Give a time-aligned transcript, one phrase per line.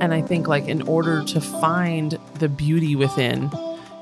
[0.00, 3.50] And I think, like, in order to find the beauty within,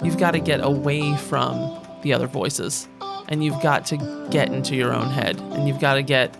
[0.02, 2.88] you've got to get away from the other voices
[3.28, 6.36] and you've got to get into your own head and you've got to get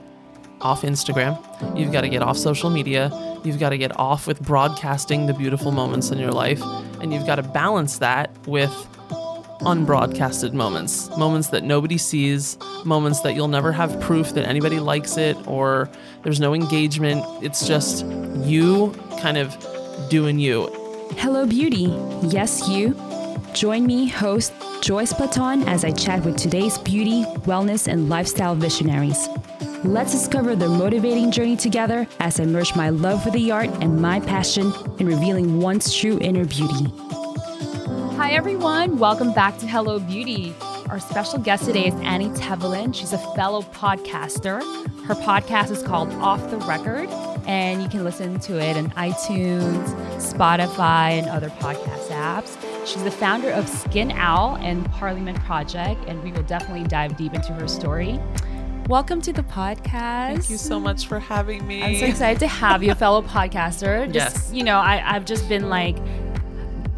[0.60, 1.36] off Instagram.
[1.76, 3.10] You've got to get off social media.
[3.44, 6.62] You've got to get off with broadcasting the beautiful moments in your life.
[7.00, 8.70] And you've got to balance that with
[9.60, 15.16] unbroadcasted moments, moments that nobody sees, moments that you'll never have proof that anybody likes
[15.16, 15.90] it or
[16.22, 17.24] there's no engagement.
[17.42, 18.04] It's just
[18.46, 19.56] you kind of
[20.08, 20.66] doing you.
[21.16, 21.94] Hello, beauty.
[22.22, 22.96] Yes, you.
[23.52, 29.28] Join me, host Joyce Platon, as I chat with today's beauty, wellness, and lifestyle visionaries.
[29.84, 34.00] Let's discover their motivating journey together as I merge my love for the art and
[34.00, 36.92] my passion in revealing one's true inner beauty.
[38.16, 38.98] Hi, everyone.
[38.98, 40.54] Welcome back to Hello Beauty.
[40.88, 42.94] Our special guest today is Annie Tevelin.
[42.94, 44.60] She's a fellow podcaster.
[45.04, 47.08] Her podcast is called Off the Record,
[47.46, 49.84] and you can listen to it on iTunes,
[50.16, 52.56] Spotify, and other podcast apps.
[52.86, 57.34] She's the founder of Skin Owl and Parliament Project, and we will definitely dive deep
[57.34, 58.20] into her story.
[58.88, 59.90] Welcome to the podcast.
[60.34, 61.82] Thank you so much for having me.
[61.82, 64.04] I'm so excited to have you, a fellow podcaster.
[64.12, 64.52] Just, Yes.
[64.52, 65.96] you know, I, I've just been like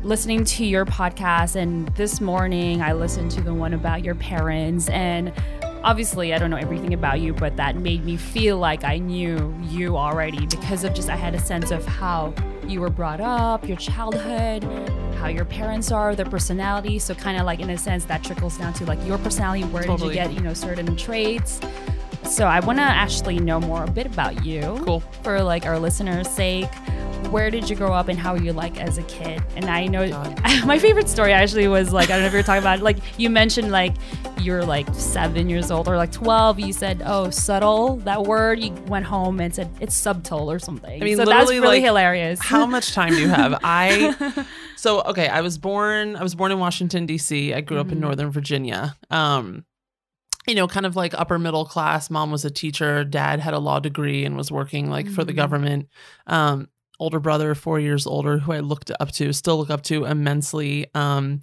[0.03, 4.89] listening to your podcast, and this morning I listened to the one about your parents.
[4.89, 5.33] And
[5.84, 9.55] obviously, I don't know everything about you, but that made me feel like I knew
[9.69, 12.35] you already because of just I had a sense of how
[12.67, 14.65] you were brought up, your childhood,
[15.17, 16.98] how your parents are, their personality.
[16.98, 19.65] So, kind of like in a sense, that trickles down to like your personality.
[19.65, 20.15] Where Totally.
[20.15, 21.61] did you get, you know, certain traits?
[22.25, 24.61] So I want to actually know more a bit about you.
[24.85, 25.01] Cool.
[25.23, 26.69] For like our listeners' sake,
[27.31, 29.43] where did you grow up and how were you like as a kid?
[29.57, 30.41] And I know God.
[30.67, 33.31] my favorite story actually was like I don't know if you're talking about like you
[33.31, 33.95] mentioned like
[34.41, 36.59] you're like seven years old or like twelve.
[36.59, 38.61] You said oh subtle that word.
[38.61, 41.03] You went home and said it's subtle or something.
[41.03, 42.41] I mean, so that's really like, hilarious.
[42.43, 43.59] How much time do you have?
[43.65, 44.45] I
[44.77, 45.29] so okay.
[45.29, 46.17] I was born.
[46.17, 47.53] I was born in Washington D.C.
[47.55, 48.03] I grew up in Mhm.
[48.03, 48.97] Northern Virginia.
[49.11, 49.65] Um,
[50.47, 52.08] you know, kind of like upper middle class.
[52.08, 53.05] Mom was a teacher.
[53.05, 55.36] Dad had a law degree and was working like for the Mhm.
[55.36, 55.89] government.
[56.27, 60.05] Um, older brother, four years older, who I looked up to, still look up to
[60.05, 60.86] immensely.
[60.95, 61.41] Um,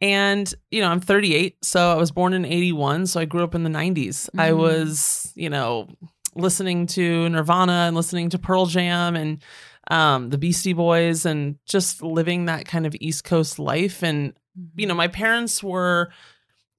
[0.00, 3.54] and you know, I'm 38, so I was born in 81, so I grew up
[3.54, 4.28] in the 90s.
[4.36, 4.56] I Mhm.
[4.58, 5.88] was, you know,
[6.34, 9.42] listening to Nirvana and listening to Pearl Jam and
[9.90, 14.02] um, the Beastie Boys and just living that kind of East Coast life.
[14.02, 14.32] And,
[14.76, 16.10] you know, my parents were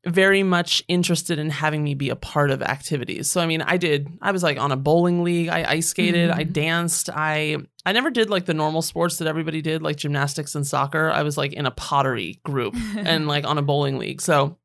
[0.05, 3.29] very much interested in having me be a part of activities.
[3.29, 6.29] So I mean, I did I was like on a bowling league, I ice skated,
[6.29, 6.53] I Mhm.
[6.53, 10.65] danced, I I never did like the normal sports that everybody did like gymnastics and
[10.65, 11.09] soccer.
[11.09, 14.21] I was like in a pottery group and like on a bowling league.
[14.21, 14.57] So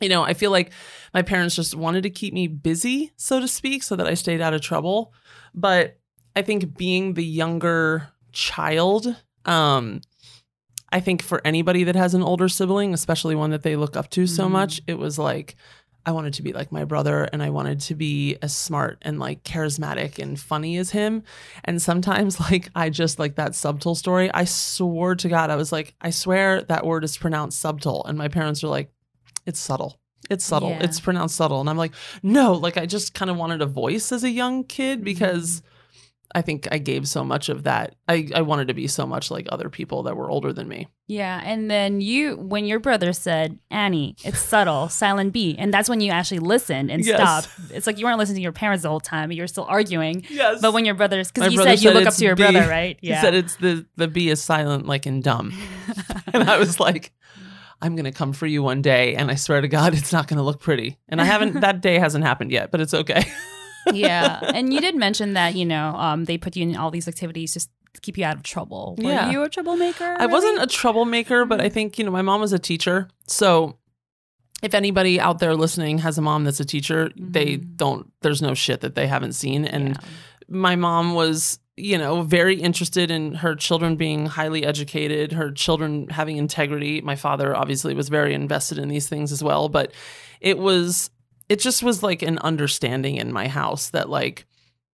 [0.00, 0.72] you know, I feel like
[1.14, 4.42] my parents just wanted to keep me busy, so to speak, so that I stayed
[4.42, 5.14] out of trouble.
[5.54, 5.98] But
[6.34, 9.16] I think being the younger child,
[9.46, 10.02] um,
[10.92, 14.08] I think for anybody that has an older sibling, especially one that they look up
[14.10, 14.50] to so Mhm.
[14.52, 15.56] much, it was like
[16.08, 19.18] I wanted to be like my brother and I wanted to be as smart and
[19.18, 21.24] like charismatic and funny as him.
[21.64, 24.30] And sometimes like I just like that subtle story.
[24.32, 28.04] I swore to God, I was like, I swear that word is pronounced subtle.
[28.04, 28.92] And my parents are like,
[29.46, 29.98] it's subtle.
[30.30, 30.70] It's subtle.
[30.70, 30.84] Yeah.
[30.84, 31.58] It's pronounced subtle.
[31.60, 34.62] And I'm like, no, like I just kind of wanted a voice as a young
[34.62, 35.60] kid because
[36.34, 37.94] I think I gave so much of that.
[38.08, 40.88] I, I wanted to be so much like other people that were older than me.
[41.06, 45.88] Yeah, and then you, when your brother said, Annie, it's subtle, silent B, and that's
[45.88, 47.16] when you actually listened and Yes.
[47.46, 47.70] stopped.
[47.70, 50.24] It's like you weren't listening to your parents the whole time, but you're still arguing.
[50.28, 50.60] Yes.
[50.60, 52.42] But when your brothers, because you brother said you look up to your B.
[52.42, 52.98] brother, right?
[53.00, 53.14] Yeah.
[53.16, 55.52] He said it's the the B is silent like in dumb.
[56.32, 57.12] and I was like,
[57.80, 60.42] I'm gonna come for you one day, and I swear to God, it's not gonna
[60.42, 60.98] look pretty.
[61.08, 61.60] And I haven't.
[61.60, 63.22] that day hasn't happened yet, but it's okay.
[63.92, 67.08] Yeah, and you did mention that you know um, they put you in all these
[67.08, 68.94] activities just to keep you out of trouble.
[68.98, 69.30] Were Yeah.
[69.30, 70.16] you a troublemaker?
[70.18, 73.76] I wasn't a troublemaker, but I think you know my mom was a teacher, so.
[74.62, 77.76] If anybody out there listening has a mom that's a teacher, they Mhm.
[77.76, 78.10] don't.
[78.22, 79.96] There's no shit that they haven't seen, and Yeah.
[80.48, 86.08] my mom was you know very interested in her children being highly educated her children
[86.08, 89.92] having integrity my father obviously was very invested in these things as well but
[90.40, 91.10] it was
[91.48, 94.46] it just was like an understanding in my house that like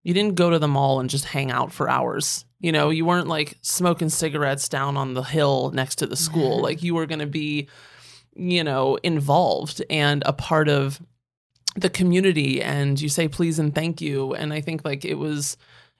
[0.03, 2.45] you didn't go to the mall and just hang out for hours.
[2.61, 6.61] You know you weren't like smoking cigarettes down on the hill next to the school.
[6.63, 7.69] Like you were going to be
[8.35, 11.01] you know involved and a part of
[11.77, 14.35] the community and you say please and thank you.
[14.35, 15.57] And i think like it was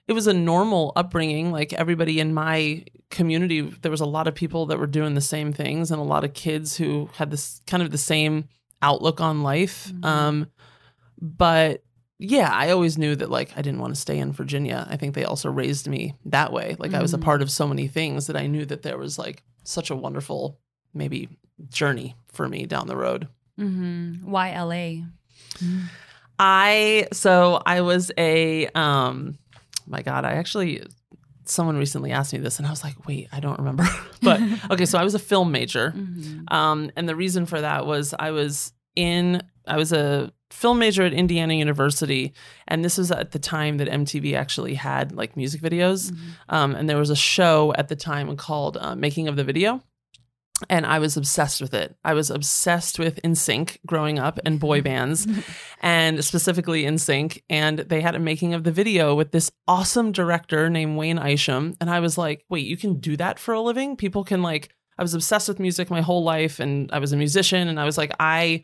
[0.07, 1.51] it was a normal upbringing.
[1.51, 5.21] Like everybody in my community there was a lot of people that were doing the
[5.21, 8.47] same things and a lot of kids who had this kind of the same
[8.83, 10.05] outlook on life Mhm.
[10.05, 10.47] um
[11.21, 11.83] but
[12.19, 14.85] yeah, I always knew that like I didn't want to stay in Virginia.
[14.89, 16.75] I think they also raised me that way.
[16.79, 17.21] Like I was a Mhm.
[17.23, 20.57] part of so many things that I knew that there was like such a wonderful
[20.93, 21.27] maybe
[21.69, 23.27] journey for me down the road.
[23.59, 24.29] Mm-hmm.
[24.29, 25.05] Why LA?
[26.39, 29.37] I so I was a um
[29.87, 30.83] my god, I actually
[31.45, 33.85] someone recently asked me this and I was like, "Wait, I don't remember."
[34.21, 34.39] but
[34.71, 35.91] okay, so I was a film major.
[35.95, 36.51] Mhm.
[36.51, 41.03] Um, and the reason for that was I was in, I was a film major
[41.03, 42.33] at Indiana University,
[42.67, 46.11] and this was at the time that MTV actually had like music videos.
[46.11, 46.17] Mhm.
[46.49, 49.81] Um, and there was a show at the time called uh, Making of the Video.
[50.69, 51.95] And I was obsessed with it.
[52.03, 54.85] I was obsessed with NSYNC growing up and boy mm-hmm.
[54.85, 55.27] bands,
[55.81, 57.41] and specifically NSYNC.
[57.49, 61.75] And they had a making of the video with this awesome director named Wayne Isham.
[61.81, 63.97] And I was like, wait, you can do that for a living?
[63.97, 67.17] People can like, I was obsessed with music my whole life, and I was a
[67.17, 67.67] musician.
[67.67, 68.63] And I was like, I,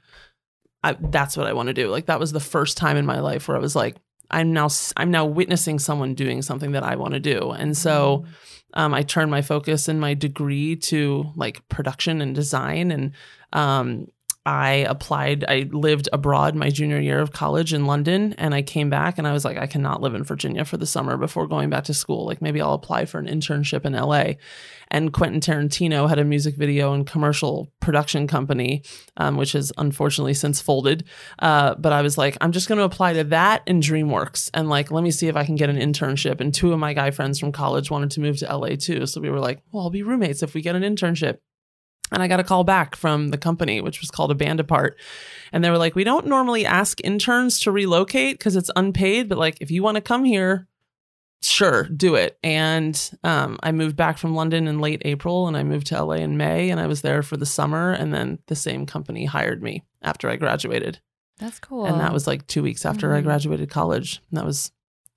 [0.83, 1.89] I that's what I want to do.
[1.89, 3.97] Like that was the first time in my life where I was like,
[4.31, 7.51] I'm now I'm now witnessing someone doing something that I want to do.
[7.51, 8.31] And so mm-hmm.
[8.73, 12.91] Um, I turned my focus in my degree to like production and design.
[12.91, 13.11] And
[13.53, 14.07] um,
[14.49, 18.33] I applied, I lived abroad my junior year of college in London.
[18.39, 20.87] And I came back and I was like, I cannot live in Virginia for the
[20.87, 22.25] summer before going back to school.
[22.25, 24.39] Like maybe I'll apply for an internship in LA.
[24.87, 28.81] And Quentin Tarantino had a music video and commercial production company,
[29.17, 31.03] um, which has unfortunately since folded.
[31.37, 34.67] Uh, but I was like, I'm just going to apply to that and DreamWorks and
[34.67, 36.41] like, let me see if I can get an internship.
[36.41, 39.05] And two of my guy friends from college wanted to move to LA too.
[39.05, 41.37] So we were like, well, I'll be roommates if we get an internship.
[42.11, 44.97] And I got a call back from the company, which was called a band apart.
[45.51, 49.37] And they were like, we don't normally ask interns to relocate because it's unpaid, but
[49.37, 50.67] like, if you want to come here,
[51.41, 52.37] sure, do it.
[52.43, 56.15] And um, I moved back from London in late April and I moved to LA
[56.15, 57.91] in May and I was there for the summer.
[57.91, 60.99] And then the same company hired me after I graduated.
[61.37, 61.85] That's cool.
[61.85, 63.23] And that was like two weeks after I Mhm.
[63.23, 64.21] graduated college.
[64.29, 64.71] And that was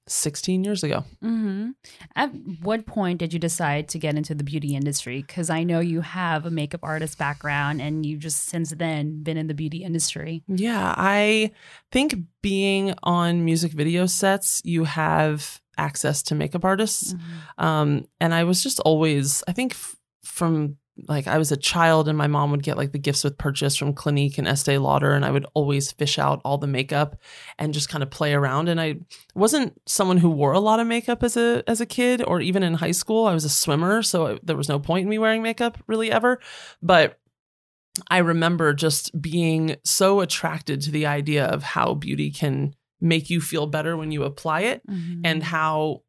[0.08, 1.04] 16 years ago.
[1.20, 1.70] hmm
[2.16, 5.22] At what point did you decide to get into the beauty industry?
[5.22, 9.37] Because I know you have a makeup artist background, and you've just since then been
[9.37, 10.43] in the beauty industry.
[10.49, 11.52] Yeah, I
[11.93, 17.14] think being on music video sets, you have access to makeup artists.
[17.58, 20.76] Um, and I was just always, I think f- from
[21.08, 23.76] like I was a child and my mom would get like the gifts with purchase
[23.76, 27.16] from Clinique and Estee Lauder and I would always fish out all the makeup
[27.58, 28.96] and just kind of play around and I
[29.34, 32.62] wasn't someone who wore a lot of makeup as a as a kid or even
[32.62, 35.42] in high school I was a swimmer so there was no point in me wearing
[35.42, 36.38] makeup really ever
[36.82, 37.18] but
[38.10, 43.40] I remember just being so attracted to the idea of how beauty can make you
[43.40, 45.22] feel better when you apply it Mhm.
[45.24, 46.02] and how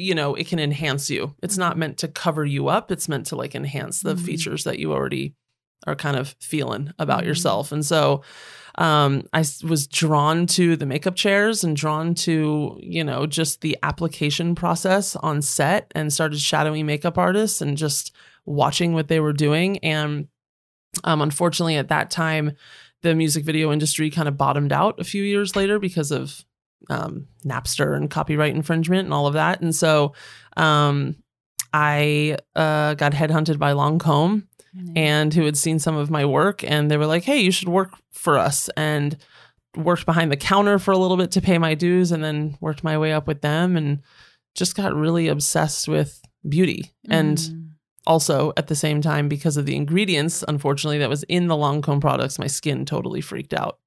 [0.00, 3.26] you know it can enhance you it's not meant to cover you up it's meant
[3.26, 4.20] to like enhance the Mhm.
[4.24, 5.34] features that you already
[5.86, 7.26] are kind of feeling about Mhm.
[7.26, 8.22] yourself and so
[8.76, 13.76] um i was drawn to the makeup chairs and drawn to you know just the
[13.82, 18.12] application process on set and started shadowing makeup artists and just
[18.46, 20.28] watching what they were doing and
[21.04, 22.52] um unfortunately at that time
[23.02, 26.44] the music video industry kind of bottomed out a few years later because of
[26.88, 29.60] um, Napster and copyright infringement and all of that.
[29.60, 30.14] And so
[30.56, 31.16] um,
[31.72, 34.46] I uh, got headhunted by Lancome
[34.76, 34.92] Mhm.
[34.96, 37.68] and who had seen some of my work and they were like, hey, you should
[37.68, 38.70] work for us.
[38.76, 39.16] And
[39.76, 42.84] worked behind the counter for a little bit to pay my dues and then worked
[42.84, 44.00] my way up with them and
[44.54, 46.92] just got really obsessed with beauty.
[47.08, 47.68] And Mhm.
[48.06, 52.00] also at the same time, because of the ingredients, unfortunately, that was in the Lancome
[52.00, 53.79] products, my skin totally freaked out.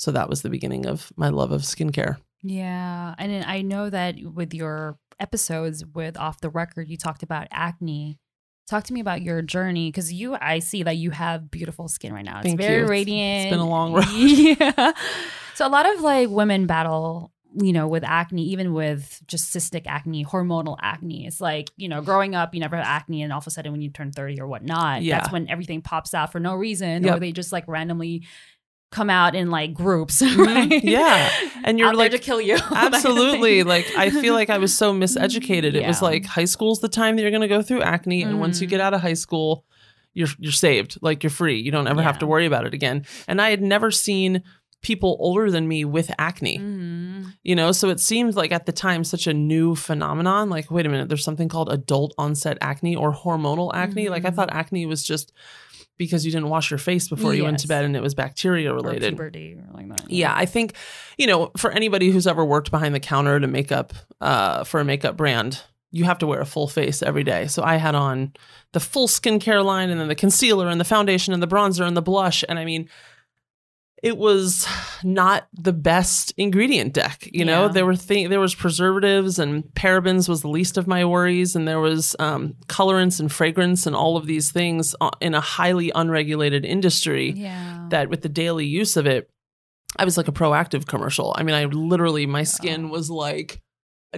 [0.00, 2.16] So that was the beginning of my love of skincare.
[2.42, 3.14] Yeah.
[3.18, 8.18] And I know that with your episodes with Off the Record, you talked about acne.
[8.66, 12.14] Talk to me about your journey because you, I see that you have beautiful skin
[12.14, 12.38] right now.
[12.38, 12.86] It's Thank very you.
[12.86, 13.46] Radiant.
[13.46, 14.06] it's been a long road.
[14.10, 14.92] yeah.
[15.54, 17.30] So a lot of like women battle,
[17.60, 21.26] you know, with acne, even with just cystic acne, hormonal acne.
[21.26, 23.72] It's like, you know, growing up, you never had acne, and all of a sudden
[23.72, 25.18] when you turn 30 or whatnot, Yeah.
[25.18, 28.22] that's when everything pops out for no reason, or they just like randomly
[28.90, 30.20] come out in like groups.
[30.22, 30.46] Mhm.
[30.46, 30.84] Right?
[30.84, 31.30] Yeah.
[31.64, 32.56] And you're like, to kill you.
[32.74, 33.62] Absolutely.
[33.62, 35.74] like I feel like I was so miseducated.
[35.74, 38.40] It was like high school's the time that you're going to go through acne and
[38.40, 38.70] once you Mhm.
[38.70, 39.64] get out of high school,
[40.14, 40.98] you're you're saved.
[41.02, 41.60] Like you're free.
[41.60, 43.04] You don't ever have to worry about it again.
[43.28, 44.42] And I had never seen
[44.82, 46.58] people older than me with acne.
[46.58, 47.34] Mhm.
[47.44, 50.48] You know, so it seemed like at the time such a new phenomenon.
[50.50, 54.08] Like, wait a minute, there's something called adult onset acne or hormonal acne.
[54.08, 54.34] Like I Mhm.
[54.36, 55.32] thought acne was just
[56.00, 58.72] because you didn't wash your face before you went to bed and it was bacteria
[58.72, 59.10] Or related.
[59.10, 60.10] puberty or like that.
[60.10, 60.72] Yeah, I think,
[61.18, 63.92] you know, for anybody who's ever worked behind the counter to make up
[64.22, 67.48] uh, for a makeup brand, you have to wear a full face every day.
[67.48, 68.32] So I had on
[68.72, 71.94] the full skincare line and then the concealer and the foundation and the bronzer and
[71.96, 72.42] the blush.
[72.48, 72.88] And I mean,
[74.02, 74.66] it was
[75.04, 77.28] not the best ingredient deck.
[77.32, 81.04] You know, there were th- there was preservatives and parabens was the least of my
[81.04, 85.34] worries, and there was um, colorants and fragrance and all of these things uh, in
[85.34, 87.86] a highly unregulated industry Yeah.
[87.90, 89.28] that with the daily use of it,
[89.98, 91.34] I was like a Proactiv commercial.
[91.36, 93.60] I mean, I literally my skin was like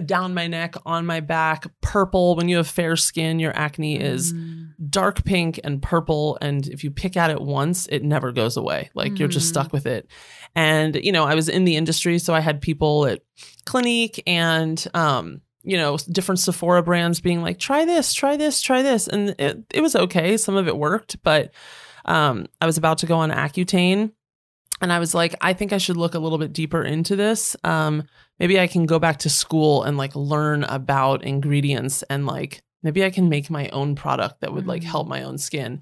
[0.05, 2.35] down my neck, on my back, purple.
[2.35, 4.62] When you have fair skin, your acne is Mm.
[4.89, 8.89] Dark pink and purple and if you pick at it once it never goes away.
[8.93, 9.49] Like you're just Mhm.
[9.49, 10.07] stuck with it.
[10.55, 13.21] And you know i was in the industry so i had people at
[13.65, 18.81] clinique and um you know different sephora brands being like try this try this try
[18.81, 19.07] this.
[19.07, 20.37] And it, it was okay.
[20.37, 21.51] Some of it worked but
[22.05, 24.11] um i was about to go on accutane
[24.81, 27.55] and i was like i think i should look a little bit deeper into this.
[27.63, 28.03] Um
[28.39, 33.03] maybe i can go back to school and like learn about ingredients and like maybe
[33.03, 34.85] i can make my own product that would like Mhm.
[34.85, 35.81] help my own skin.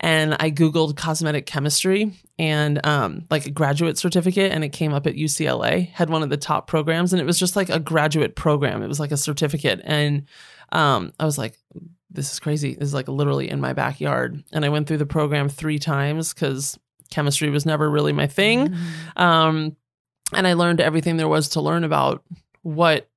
[0.00, 5.06] And i googled cosmetic chemistry and um like a graduate certificate and it came up
[5.08, 8.36] at ucla had one of the top programs and it was just like a graduate
[8.36, 8.82] program.
[8.82, 9.80] It was like a certificate.
[9.84, 10.24] And
[10.72, 11.58] um i was like
[12.10, 12.74] this is crazy.
[12.74, 14.42] This is like literally in my backyard.
[14.52, 16.78] And i went through the program three times because
[17.10, 18.68] chemistry was never really my thing.
[18.68, 19.20] Mhm.
[19.20, 19.76] um,
[20.34, 22.22] and I learned everything there was to learn about
[22.62, 23.07] what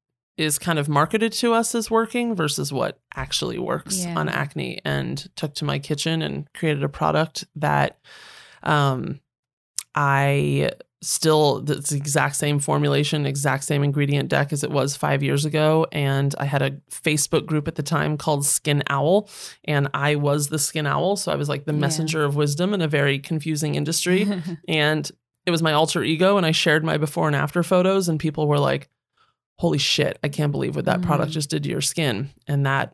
[0.42, 4.18] is kind of marketed to us as working versus what actually works Yeah.
[4.20, 8.00] on acne and took to my kitchen and created a product that
[8.64, 9.20] um,
[9.96, 10.72] I
[11.04, 15.46] still it's the exact same formulation, exact same ingredient deck as it was five years
[15.46, 15.88] ago.
[15.92, 19.28] And I had a Facebook group at the time called Skin Owl,
[19.66, 21.16] and I was the Skin Owl.
[21.16, 21.80] So I was like the Yeah.
[21.80, 24.28] messenger of wisdom in a very confusing industry
[24.68, 25.10] and
[25.48, 28.48] it was my alter ego and i shared my before and after photos and people
[28.48, 28.90] were like
[29.60, 31.34] holy shit i can't believe what that product Mhm.
[31.36, 32.30] just did to your skin.
[32.48, 32.94] And that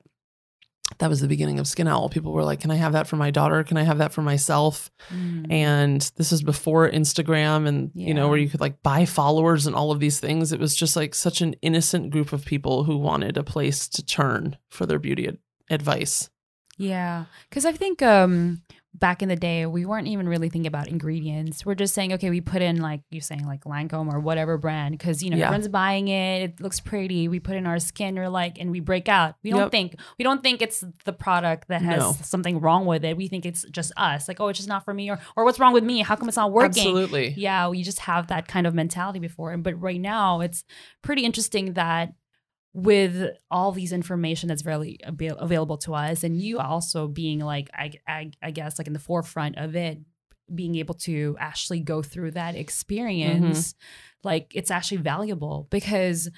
[1.00, 2.08] that was the beginning of skin owl.
[2.08, 3.62] People were like can i have that for my daughter?
[3.64, 4.90] Can i have that for myself?
[5.14, 5.52] Mm.
[5.52, 9.76] and this is before instagram and you know where you could like buy followers and
[9.76, 10.52] all of these things.
[10.54, 14.04] It was just like such an innocent group of people who wanted a place to
[14.06, 15.38] turn for their beauty ad-
[15.70, 16.30] advice.
[16.78, 18.62] Yeah, because I think um,
[19.00, 21.66] back in the day we weren't even really thinking about ingredients.
[21.66, 24.98] We're just saying, okay, we put in like you're saying like Lancome or whatever brand
[24.98, 25.46] because you know Yeah.
[25.46, 26.42] everyone's buying it.
[26.42, 27.28] It looks pretty.
[27.28, 29.36] We put in our skin, we're like, and we break out.
[29.44, 32.16] We don't think we don't think it's the product that has No.
[32.24, 33.16] something wrong with it.
[33.18, 34.28] We think it's just us.
[34.28, 36.00] Like, oh, it's just not for me, or or what's wrong with me?
[36.02, 36.68] How come it's not working?
[36.70, 40.64] absolutely yeah we just have that kind of mentality before but right now it's
[41.02, 42.14] pretty interesting that
[42.78, 47.72] with all these information that's really avail- available to us and you also being like
[47.74, 49.98] I, I i guess like in the forefront of it
[50.54, 52.62] being able to actually go through that mm-hmm.
[52.62, 53.74] experience
[54.24, 56.30] like it's actually valuable because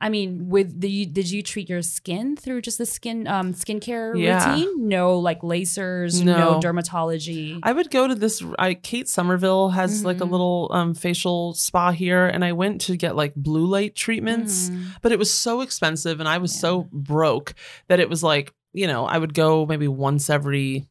[0.00, 4.16] I mean, with the did you treat your skin through just the skin um skincare
[4.16, 4.52] Yeah.
[4.54, 4.88] routine?
[4.88, 6.60] No, like lasers, no, No.
[6.60, 7.58] dermatology.
[7.62, 8.42] I would go to this.
[8.58, 10.30] I Kate Somerville has like a Mhm.
[10.30, 14.84] little um, facial spa here, and I went to get like blue light treatments, Mhm.
[15.02, 16.60] but it was so expensive, and I was Yeah.
[16.60, 17.54] so broke
[17.88, 20.86] that it was like you know I would go maybe once every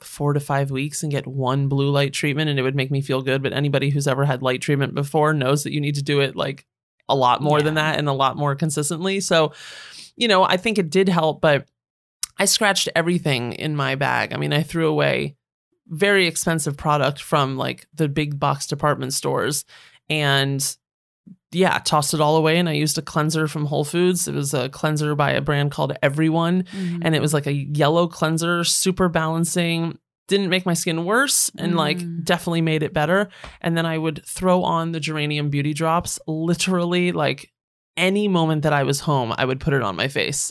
[0.00, 3.00] four to five weeks and get one blue light treatment, and it would make me
[3.00, 3.42] feel good.
[3.42, 6.36] But anybody who's ever had light treatment before knows that you need to do it
[6.36, 6.64] like
[7.12, 9.20] a lot more than that and a lot more consistently.
[9.20, 9.52] So,
[10.16, 11.66] you know, I think it did help, but
[12.38, 14.32] I scratched everything in my bag.
[14.32, 15.36] I mean, I threw away
[15.88, 19.64] very expensive product from like the big box department stores
[20.08, 20.76] and
[21.54, 24.26] yeah, tossed it all away and I used a cleanser from Whole Foods.
[24.26, 27.00] It was a cleanser by a brand called Everyone Mhm.
[27.02, 29.98] and it was like a yellow cleanser, super balancing.
[30.32, 32.24] Didn't make my skin worse and like Mm.
[32.24, 33.28] definitely made it better.
[33.60, 37.52] And then I would throw on the geranium beauty drops literally like
[37.98, 40.50] any moment that I was home, I would put it on my face.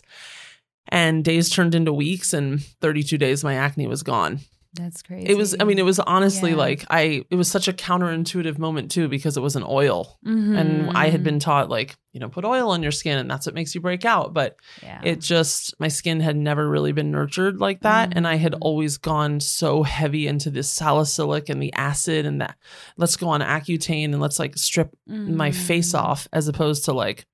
[0.90, 4.42] And days turned into weeks and 32 days my acne was gone.
[4.74, 5.28] That's crazy.
[5.28, 6.56] It was I mean it was honestly Yeah.
[6.58, 10.56] like I it was such a counterintuitive moment too because it was an oil Mm-hmm.
[10.56, 13.46] and I had been taught like, you know, put oil on your skin and that's
[13.46, 15.01] what makes you break out, but yeah.
[15.04, 18.58] it just my skin had never really been nurtured like that and i had Mhm.
[18.62, 22.56] always gone so heavy into this salicylic and the acid and that
[22.96, 26.00] let's go on accutane and let's like strip my face Mhm.
[26.00, 27.25] off as opposed to like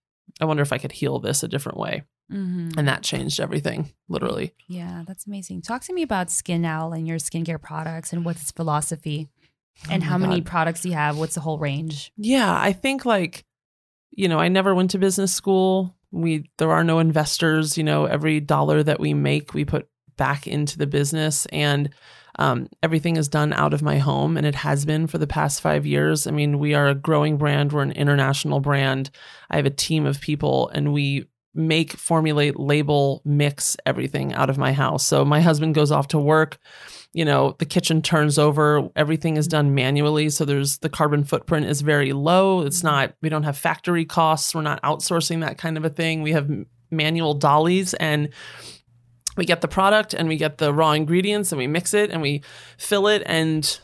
[0.42, 2.78] i wonder if i could heal this a different way Mhm.
[2.78, 5.62] and that changed everything literally yeah, that's amazing.
[5.62, 9.30] Talk to me about Skin Owl and your skincare products and what's its philosophy
[9.90, 11.18] and Oh how many products you have?
[11.18, 12.12] What's the whole range?
[12.18, 13.46] yeah i think like
[14.12, 18.06] you know i never went to business school we there are no investors you know
[18.06, 21.90] every dollar that we make we put back into the business and
[22.40, 25.62] um, everything is done out of my home and it has been for the past
[25.62, 29.10] five years i mean we are a growing brand we're an international brand
[29.50, 31.26] i have a team of people and we
[31.58, 35.06] make, formulate, label, mix everything out of my house.
[35.06, 36.58] So my husband goes off to work.
[37.14, 40.30] You know, the kitchen turns over, everything is done manually.
[40.30, 42.62] So there's the carbon footprint is very low.
[42.62, 42.88] It's mm-hmm.
[42.88, 44.54] not, we don't have factory costs.
[44.54, 46.22] We're not outsourcing that kind of a thing.
[46.22, 46.50] We have
[46.92, 48.30] manual dollies and
[49.36, 52.22] we get the product and we get the raw ingredients and we mix it and
[52.22, 52.44] we
[52.78, 53.80] fill it and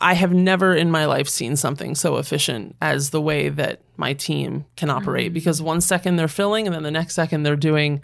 [0.00, 4.14] I have never in my life seen something so efficient as the way that my
[4.14, 5.34] team can operate mm-hmm.
[5.34, 8.02] because one second they're filling and then the next second they're doing,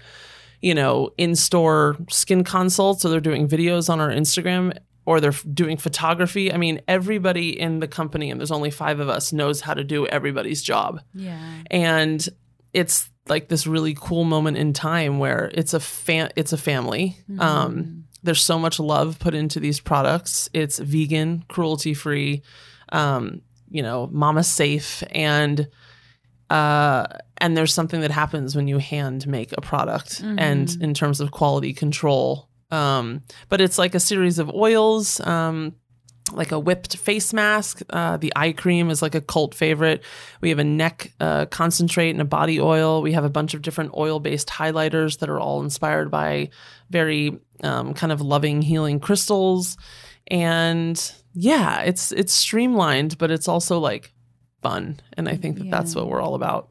[0.60, 4.76] you know, in store skin consults or they're doing videos on our Instagram
[5.06, 6.52] or they're doing photography.
[6.52, 9.84] I mean, everybody in the company, and there's only five of us, knows how to
[9.84, 11.00] do everybody's job.
[11.14, 11.38] Yeah.
[11.70, 12.28] And
[12.74, 17.16] it's like this really cool moment in time where it's a fan, it's a family.
[17.30, 17.40] Mm-hmm.
[17.40, 20.50] Um, there's so much love put into these products.
[20.52, 22.42] It's vegan, cruelty free,
[22.92, 23.40] um,
[23.70, 25.68] you know, mama safe, and
[26.50, 27.06] uh,
[27.38, 30.38] and there's something that happens when you hand make a product, mm-hmm.
[30.38, 32.48] and in terms of quality control.
[32.70, 35.20] Um, but it's like a series of oils.
[35.20, 35.74] Um,
[36.32, 37.82] like a whipped face mask.
[37.90, 40.02] Uh, the eye cream is like a cult favorite.
[40.40, 43.02] We have a neck uh, concentrate and a body oil.
[43.02, 46.50] We have a bunch of different oil based highlighters that are all inspired by
[46.90, 49.76] very um, kind of loving, healing crystals.
[50.28, 54.12] And yeah, it's it's streamlined, but it's also like
[54.62, 55.00] fun.
[55.16, 55.70] And I think that yeah.
[55.70, 56.68] that's what we're all about.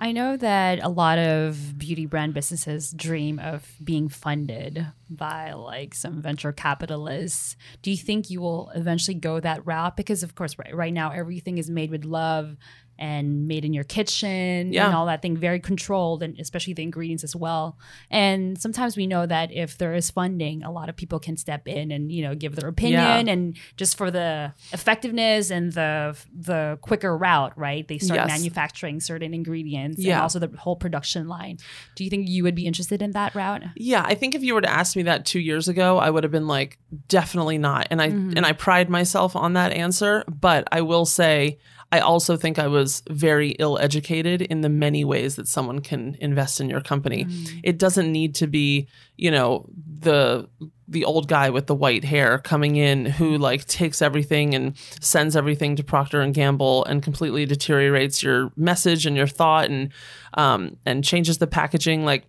[0.00, 5.92] I know that a lot of beauty brand businesses dream of being funded by like
[5.92, 7.56] some venture capitalists.
[7.82, 9.96] Do you think you will eventually go that route?
[9.96, 12.56] Because of course, right, right now everything is made with love
[12.98, 14.86] and made in your kitchen yeah.
[14.86, 17.78] and all that thing very controlled and especially the ingredients as well
[18.10, 21.68] and sometimes we know that if there is funding a lot of people can step
[21.68, 23.32] in and you know give their opinion yeah.
[23.32, 28.28] and just for the effectiveness and the the quicker route right they start yes.
[28.28, 30.14] manufacturing certain ingredients yeah.
[30.14, 31.56] and also the whole production line
[31.94, 34.54] do you think you would be interested in that route yeah i think if you
[34.54, 36.78] were to ask me that two years ago i would have been like
[37.08, 38.36] definitely not and i mm-hmm.
[38.36, 41.58] and i pride myself on that answer but i will say
[41.90, 46.16] I also think I was very ill educated in the many ways that someone can
[46.20, 47.24] invest in your company.
[47.24, 47.60] Mm.
[47.64, 49.66] It doesn't need to be, you know,
[50.00, 50.48] the
[50.86, 55.36] the old guy with the white hair coming in who like takes everything and sends
[55.36, 59.92] everything to Procter and Gamble and completely deteriorates your message and your thought and
[60.34, 62.24] um, and changes the packaging like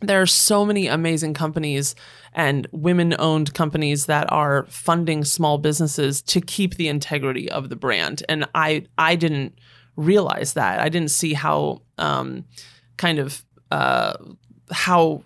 [0.00, 1.94] there are so many amazing companies
[2.32, 7.76] and women owned companies that are funding small businesses to keep the integrity of the
[7.76, 9.58] brand and i i didn't
[9.96, 12.44] realize that i didn't see how um,
[12.96, 14.14] kind of uh,
[14.70, 15.22] how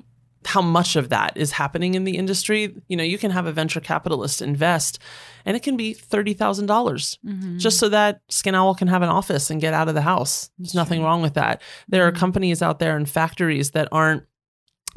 [0.47, 3.53] how much of that is happening in the industry you know you can have a
[3.53, 4.99] venture capitalist invest
[5.47, 7.59] and it can be $30,000 mm-hmm.
[7.59, 10.51] just so that Skin Owl can have an office and get out of the house.
[10.59, 11.61] There's nothing wrong with that.
[11.89, 12.19] There are mm-hmm.
[12.21, 14.25] companies out there and factories that aren't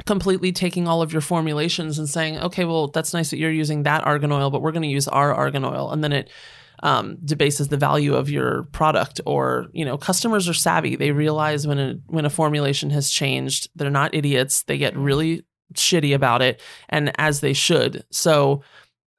[0.06, 3.82] completely taking all of your formulations and saying, okay, well, that's nice that you're using
[3.82, 5.90] that argan oil, but we're going to use our argan oil.
[5.90, 6.30] And then it
[6.82, 10.96] um, debases the value of your product or, you know, customers are savvy.
[10.96, 14.62] They realize when a, when a formulation has changed, they're not idiots.
[14.62, 18.04] They get really shitty about it and as they should.
[18.10, 18.62] So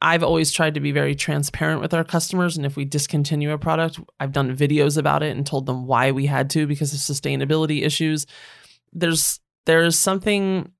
[0.01, 2.55] I've always tried to be very transparent with our customers.
[2.55, 6.11] And if we discontinue a product, I've done videos about it and told them why
[6.11, 8.25] we had to because of sustainability issues.
[8.93, 10.71] There's there's something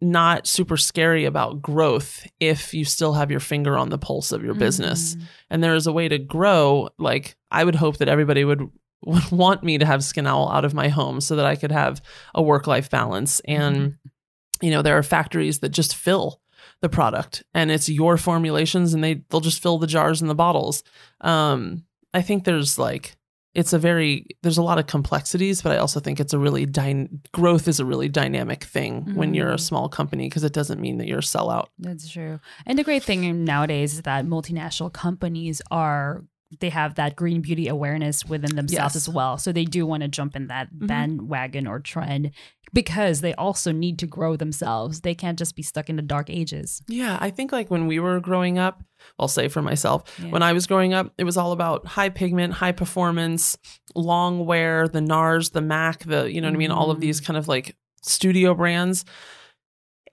[0.00, 4.42] not super scary about growth if you still have your finger on the pulse of
[4.42, 5.14] your business.
[5.14, 5.24] Mm-hmm.
[5.50, 6.88] And there is a way to grow.
[6.98, 8.68] Like I would hope that everybody would
[9.04, 11.70] would want me to have Skin Owl out of my home so that I could
[11.70, 12.02] have
[12.34, 13.40] a work life balance.
[13.44, 14.66] And mm-hmm.
[14.66, 16.40] you know, there are factories that just fill
[16.80, 20.34] the product and it's your formulations and they they'll just fill the jars and the
[20.34, 20.82] bottles.
[21.20, 23.16] Um, I think there's like
[23.54, 26.66] it's a very there's a lot of complexities but i also think it's a really
[26.66, 29.14] dy- growth is a really dynamic thing mm-hmm.
[29.14, 29.58] when you're a mm-hmm.
[29.58, 33.02] small company because it doesn't mean that you're a sellout that's true and the great
[33.02, 36.24] thing nowadays is that multinational companies are
[36.60, 38.96] they have that green beauty awareness within themselves yes.
[38.96, 40.86] as well so they do want to jump in that mm-hmm.
[40.86, 42.30] bandwagon or trend
[42.72, 45.00] because they also need to grow themselves.
[45.00, 46.82] They can't just be stuck in the dark ages.
[46.88, 48.82] Yeah, I think like when we were growing up,
[49.18, 50.30] I'll say for myself, yeah.
[50.30, 53.58] when I was growing up, it was all about high pigment, high performance,
[53.94, 56.56] long wear, the NARS, the MAC, the, you know what mm-hmm.
[56.56, 56.70] I mean?
[56.70, 57.26] All of these mm-hmm.
[57.26, 59.04] kind of like studio brands.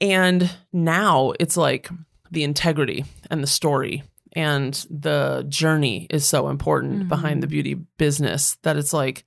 [0.02, 1.90] And now it's like
[2.32, 7.08] the integrity and the story and the journey is so important mm-hmm.
[7.10, 7.52] behind the mm-hmm.
[7.52, 9.26] beauty business that it's like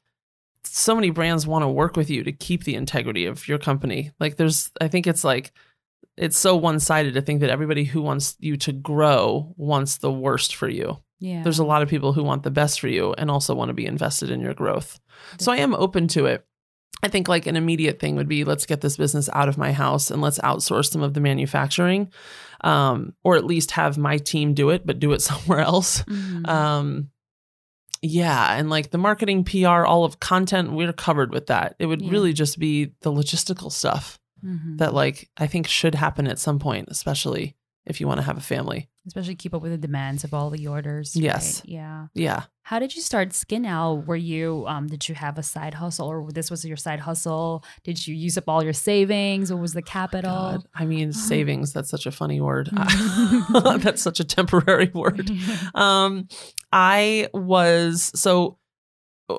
[0.64, 4.12] so many brands want to work with you to keep the integrity of your company.
[4.20, 5.52] Like there's I think it's like
[6.16, 10.54] it's so one-sided to think that everybody who wants you to grow wants the worst
[10.54, 10.98] for you.
[11.20, 11.42] Yeah.
[11.42, 13.74] There's a lot of people who want the best for you and also want to
[13.74, 15.00] be invested in your growth.
[15.38, 16.44] So I am open to it.
[17.02, 19.72] I think like an immediate thing would be let's get this business out of my
[19.72, 22.12] house and let's outsource some of the manufacturing,
[22.62, 26.02] um, or at least have my team do it, but do it somewhere else.
[26.04, 26.46] Mhm.
[26.48, 27.10] Um,
[28.02, 31.76] yeah, and like the marketing, PR, all of content, we're covered with that.
[31.78, 32.10] It would Yeah.
[32.10, 34.78] really just be the logistical stuff Mhm.
[34.78, 38.36] that like I think should happen at some point, especially if you want to have
[38.38, 38.88] a family.
[39.06, 41.16] Especially keep up with the demands of all the orders.
[41.16, 41.60] Yes.
[41.60, 41.72] right?
[41.72, 42.06] Yeah.
[42.14, 42.44] Yeah.
[42.64, 43.98] How did you start Skin Owl?
[44.02, 47.64] Were you um did you have a side hustle or this was your side hustle?
[47.82, 49.52] Did you use up all your savings?
[49.52, 50.30] What was the capital?
[50.30, 50.64] God.
[50.74, 52.70] I mean, savings, that's such a funny word.
[53.82, 55.30] That's such a temporary word.
[55.74, 56.28] Um,
[56.70, 58.58] I was so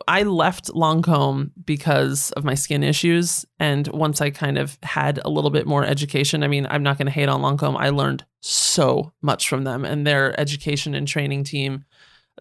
[0.07, 3.45] I left Lancome because of my skin issues.
[3.59, 6.97] And once I kind of had a little bit more education, I mean, I'm not
[6.97, 7.77] going to hate on Lancome.
[7.77, 11.85] I learned so much from them and their education and training team.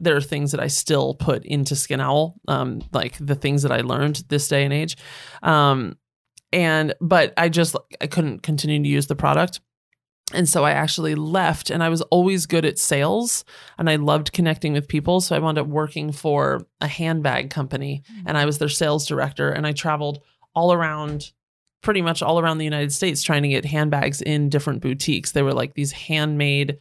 [0.00, 3.72] There are things that I still put into Skin Owl, um, like the things that
[3.72, 4.96] I learned this day and age.
[5.42, 5.98] Um,
[6.52, 9.60] and but I just I couldn't continue to use the product.
[10.34, 13.44] And so I actually left and I was always good at sales
[13.78, 15.20] and I loved connecting with people.
[15.20, 19.50] So I wound up working for a handbag company and I was their sales director
[19.50, 20.20] and I traveled
[20.54, 21.32] all around
[21.82, 25.32] pretty much all around the United States trying to get handbags in different boutiques.
[25.32, 26.78] They were like these handmade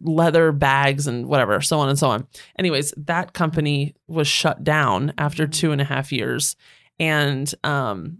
[0.00, 2.26] leather bags and whatever, so on and so on.
[2.58, 6.56] Anyways, that company was shut down after two and a half years.
[6.98, 8.18] And um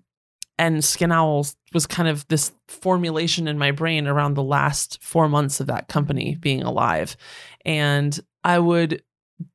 [0.63, 5.29] and Skin Owls was kind of this formulation in my brain around the last four
[5.29, 7.17] months of that company being alive.
[7.65, 9.03] And I would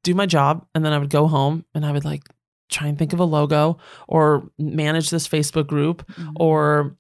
[0.04, 2.24] do my job and then I would go home and I would like
[2.70, 6.34] try and think of a logo or manage this Facebook group Mhm.
[6.36, 6.98] or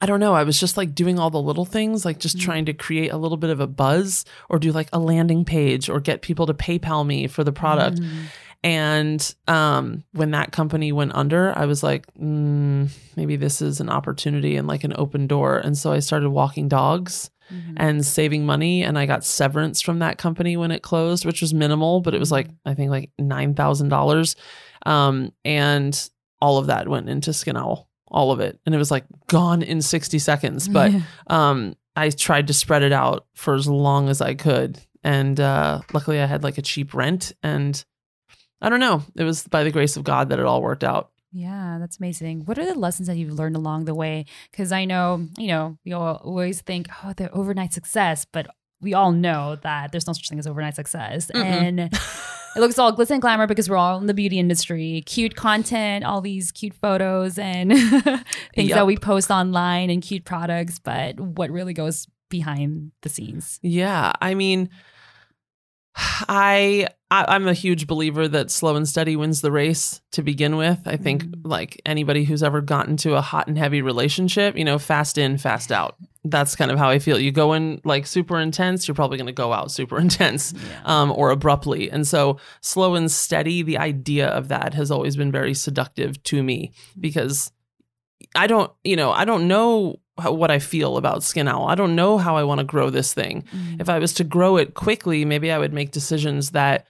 [0.00, 0.34] I don't know.
[0.34, 2.42] I was just like doing all the little things, like just Mhm.
[2.42, 5.88] trying to create a little bit of a buzz or do like a landing page
[5.88, 7.98] or get people to PayPal me for the product.
[8.00, 8.24] Mhm.
[8.64, 13.88] And um, when that company went under, I was like, mm, maybe this is an
[13.88, 15.58] opportunity and like an open door.
[15.58, 17.74] And so I started walking dogs Mhm.
[17.78, 18.82] and saving money.
[18.82, 22.18] And I got severance from that company when it closed, which was minimal, but it
[22.20, 24.34] was like, I think like $9,000.
[24.86, 28.60] Um, and all of that went into Skin Owl, all of it.
[28.66, 30.68] And it was like gone in 60 seconds.
[30.72, 31.00] But Yeah.
[31.28, 34.78] um, I tried to spread it out for as long as I could.
[35.02, 37.32] And uh, luckily, I had like a cheap rent.
[37.42, 37.82] And
[38.60, 41.10] I don't know, it was by the grace of God that it all worked out.
[41.30, 42.46] Yeah, that's amazing.
[42.46, 44.24] What are the lessons that you've learned along the way?
[44.50, 48.46] Because I know, you know, we always think, oh, the overnight success, but
[48.80, 51.30] we all know that there's no such thing as overnight success.
[51.34, 51.42] Mm-mm.
[51.44, 51.80] And
[52.56, 56.04] it looks all glitz and glamour because we're all in the beauty industry, cute content,
[56.04, 57.72] all these cute photos and
[58.54, 58.74] things Yep.
[58.74, 60.78] that we post online and cute products.
[60.78, 63.58] But what really goes behind the scenes?
[63.62, 64.70] Yeah, I mean,
[65.96, 70.56] I, I I'm a huge believer that slow and steady wins the race to begin
[70.56, 70.80] with.
[70.86, 71.40] I think Mhm.
[71.44, 75.38] like anybody who's ever gotten to a hot and heavy relationship, you know, fast in,
[75.38, 75.96] fast out.
[76.24, 77.18] That's kind of how I feel.
[77.18, 80.52] You go in like super intense, you're probably going to go out super intense.
[80.52, 80.60] Yeah.
[81.02, 81.90] um, or abruptly.
[81.90, 86.42] And so, slow and steady, the idea of that has always been very seductive to
[86.42, 87.50] me because
[88.34, 91.66] I don't, you know, I don't know what I feel about Skin Owl.
[91.68, 93.44] I don't know how I want to grow this thing.
[93.54, 93.80] Mhm.
[93.80, 96.86] If I was to grow it quickly, maybe I would make decisions that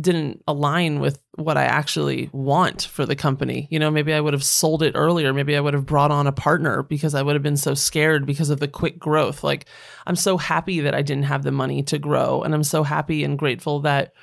[0.00, 3.68] didn't align with what I actually want for the company.
[3.70, 5.34] You know, maybe I would have sold it earlier.
[5.34, 8.24] Maybe I would have brought on a partner because I would have been so scared
[8.24, 9.44] because of the quick growth.
[9.44, 9.66] Like,
[10.06, 12.40] I'm so happy that I didn't have the money to grow.
[12.42, 14.14] And I'm so happy and grateful that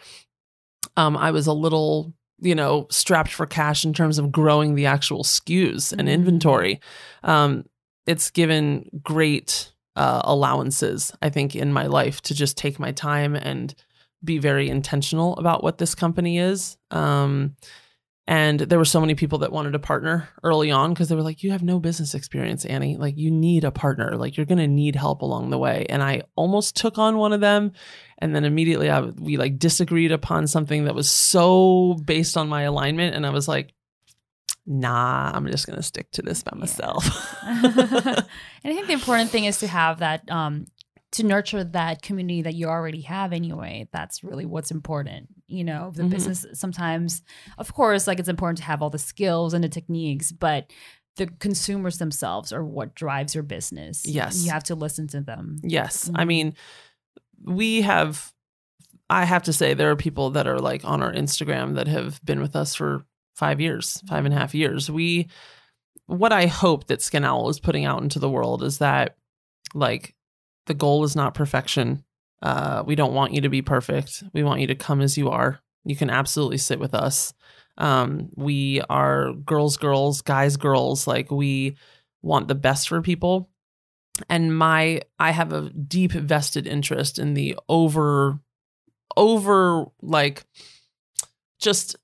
[0.97, 4.87] um, I was a little, you know, strapped for cash in terms of growing the
[4.87, 6.13] actual SKUs and Mhm.
[6.13, 6.79] inventory.
[7.23, 7.65] Um,
[8.09, 13.35] it's given great uh, allowances, I think, in my life to just take my time
[13.35, 13.75] and
[14.23, 16.75] be very intentional about what this company is.
[16.89, 17.55] Um,
[18.25, 21.21] and there were so many people that wanted to partner early on because they were
[21.21, 22.97] like, You have no business experience, Annie.
[22.97, 24.15] Like, you need a partner.
[24.17, 25.85] Like, you're going to need help along the way.
[25.87, 27.73] And I almost took on one of them.
[28.17, 32.63] And then immediately I, we like disagreed upon something that was so based on my
[32.63, 33.15] alignment.
[33.15, 33.71] And I was like,
[34.65, 37.05] Nah, I'm just going to stick to this by myself.
[37.43, 38.25] and
[38.65, 40.65] I think the important thing is to have that um
[41.11, 43.87] to nurture that community that you already have anyway.
[43.91, 45.27] That's really what's important.
[45.47, 46.09] You know, the Mhm.
[46.11, 47.23] business sometimes,
[47.57, 50.71] of course, like it's important to have all the skills and the techniques, but
[51.15, 54.05] the consumers themselves are what drives your business.
[54.05, 54.45] Yes.
[54.45, 55.55] You have to listen to them.
[55.63, 56.11] Yes.
[56.13, 56.27] I Mhm.
[56.27, 56.53] mean,
[57.43, 58.31] we have,
[59.09, 62.23] I have to say, there are people that are like on our Instagram that have
[62.23, 63.05] been with us for
[63.39, 64.91] five years, five and a half years.
[64.91, 65.29] We,
[66.05, 69.15] what I hope that Skin Owl is putting out into the world is that,
[69.73, 70.13] like,
[70.67, 72.03] the goal is not perfection.
[72.41, 74.23] Uh, we don't want you to be perfect.
[74.33, 75.59] We want you to come as you are.
[75.85, 77.33] You can absolutely sit with us.
[77.77, 81.07] Um, we are girls, girls, guys, girls.
[81.07, 81.77] Like we
[82.21, 83.49] want the best for people.
[84.29, 88.39] And my, I have a deep vested interest in the over,
[89.15, 90.43] over like
[91.59, 91.95] just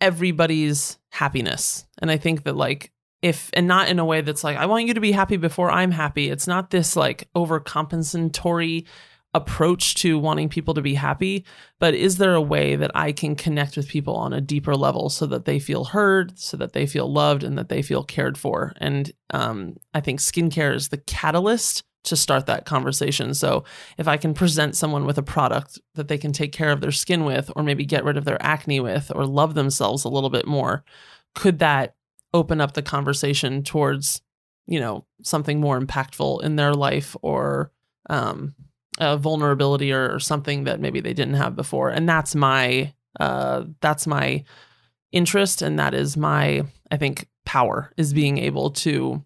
[0.00, 1.86] everybody's happiness.
[2.00, 4.86] And I think that like if and not in a way that's like I want
[4.86, 6.30] you to be happy before I'm happy.
[6.30, 8.86] It's not this like overcompensatory
[9.34, 11.44] approach to wanting people to be happy,
[11.78, 15.10] but is there a way that I can connect with people on a deeper level
[15.10, 18.38] so that they feel heard, so that they feel loved, and that they feel cared
[18.38, 18.72] for?
[18.78, 23.34] And um, I think skincare is the catalyst to start that conversation.
[23.34, 23.64] So
[23.98, 26.92] if I can present someone with a product that they can take care of their
[26.92, 30.30] skin with, or maybe get rid of their acne with, or love themselves a little
[30.30, 30.84] bit more,
[31.34, 31.94] could that
[32.32, 34.22] open up the conversation towards,
[34.66, 37.72] you know, something more impactful in their life or
[38.08, 38.54] um,
[38.98, 41.90] a vulnerability or, or something that maybe they didn't have before?
[41.90, 44.44] And that's my uh, that's my
[45.10, 49.24] interest, and that is my I think power is being able to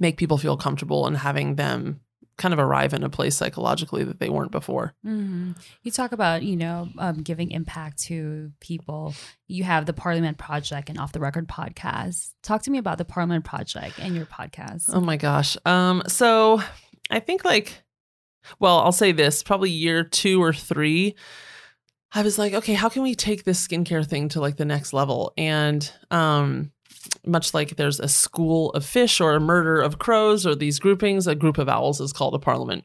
[0.00, 2.00] make people feel comfortable and having them
[2.40, 4.94] kind of arrive in a place psychologically that they weren't before.
[5.04, 5.52] Mm-hmm.
[5.82, 9.14] You talk about, you know, um, giving impact to people.
[9.46, 12.30] You have the Parliament Project and Off the Record podcast.
[12.42, 14.84] Talk to me about the Parliament Project and your podcast.
[14.88, 15.58] Oh my gosh.
[15.66, 16.62] Um, so
[17.10, 17.82] I think like,
[18.58, 21.16] well, I'll say this probably year two or three.
[22.12, 24.94] I was like, okay, how can we take this skincare thing to like the next
[24.94, 25.34] level?
[25.36, 26.72] And um,
[27.26, 31.26] much like there's a school of fish or a murder of crows or these groupings,
[31.26, 32.84] a group of owls is called a parliament.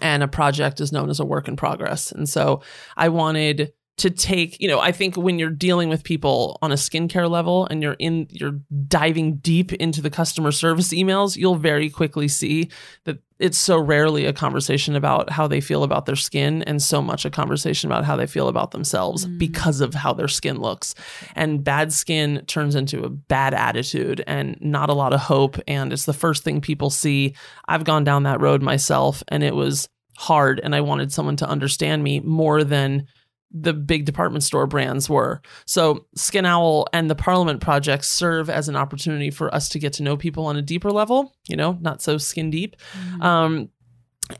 [0.00, 2.12] And a project is known as a work in progress.
[2.12, 2.62] And so
[2.96, 6.76] I wanted to take, you know, I think when you're dealing with people on a
[6.76, 8.58] skincare level and you're in, you're
[8.88, 12.70] diving deep into the customer service emails, you'll very quickly see
[13.04, 17.00] that it's so rarely a conversation about how they feel about their skin and so
[17.00, 19.38] much a conversation about how they feel about themselves mm.
[19.38, 20.94] because of how their skin looks.
[21.34, 25.58] And bad skin turns into a bad attitude and not a lot of hope.
[25.68, 27.34] And it's the first thing people see.
[27.68, 30.60] I've gone down that road myself and it was hard.
[30.62, 33.06] And I wanted someone to understand me more than
[33.52, 35.42] the big department store brands were.
[35.66, 39.92] So Skin Owl and the Parliament Project serve as an opportunity for us to get
[39.94, 42.76] to know people on a deeper level, you know, not so skin deep.
[42.92, 43.22] Mm-hmm.
[43.22, 43.68] Um,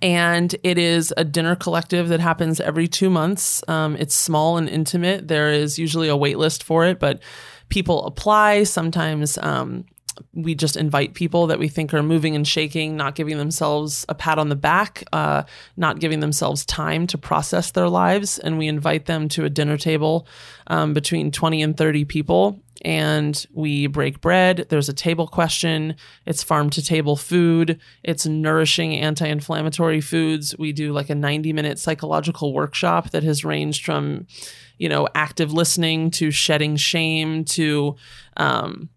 [0.00, 3.62] and it is a dinner collective that happens every two months.
[3.68, 5.26] Um, it's small and intimate.
[5.26, 7.20] There is usually a wait list for it, but
[7.68, 8.64] people apply.
[8.64, 9.84] Sometimes um,
[10.34, 14.14] we just invite people that we think are moving and shaking, not giving themselves a
[14.14, 15.42] pat on the back, uh,
[15.76, 18.38] not giving themselves time to process their lives.
[18.38, 20.26] And we invite them to a dinner table
[20.66, 22.60] um, between 20 and 30 people.
[22.82, 24.66] And we break bread.
[24.70, 25.96] There's a table question.
[26.24, 27.78] It's farm to table food.
[28.02, 30.56] It's nourishing anti inflammatory foods.
[30.58, 34.26] We do like a 90 minute psychological workshop that has ranged from,
[34.78, 37.96] you know, active listening to shedding shame to,
[38.38, 38.88] um,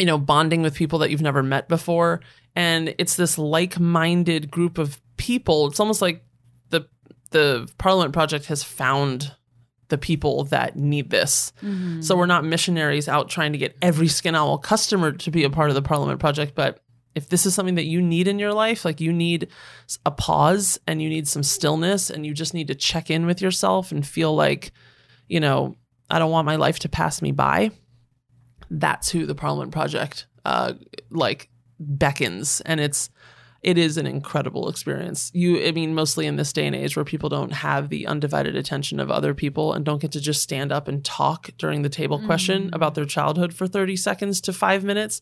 [0.00, 2.20] you know, bonding with people that you've never met before.
[2.56, 5.68] And it's this like-minded group of people.
[5.68, 6.24] It's almost like
[6.70, 6.88] the
[7.30, 9.34] the Parliament Project has found
[9.88, 11.52] the people that need this.
[11.62, 12.00] Mm-hmm.
[12.00, 15.50] So we're not missionaries out trying to get every Skin Owl customer to be a
[15.50, 16.80] part of the Parliament Project, but
[17.14, 19.48] if this is something that you need in your life, like you need
[20.06, 23.42] a pause and you need some stillness and you just need to check in with
[23.42, 24.70] yourself and feel like,
[25.26, 25.74] you know,
[26.08, 27.72] I don't want my life to pass me by
[28.70, 30.74] that's who the Parliament Project uh,
[31.10, 33.10] like beckons, and it's
[33.62, 35.30] it is an incredible experience.
[35.34, 38.56] You, I mean, mostly in this day and age where people don't have the undivided
[38.56, 41.90] attention of other people and don't get to just stand up and talk during the
[41.90, 42.26] table mm.
[42.26, 45.20] question about their childhood for 30 seconds to five minutes.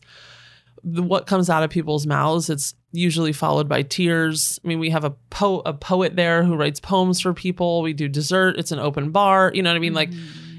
[0.85, 4.57] The, what comes out of people's mouths, it's usually followed by tears.
[4.63, 7.81] I mean, we have a, po- a poet there who writes poems for people.
[7.81, 8.55] We do dessert.
[8.57, 9.51] It's an open bar.
[9.53, 9.91] You know what I mean?
[9.91, 9.97] Mm.
[9.97, 10.11] Like,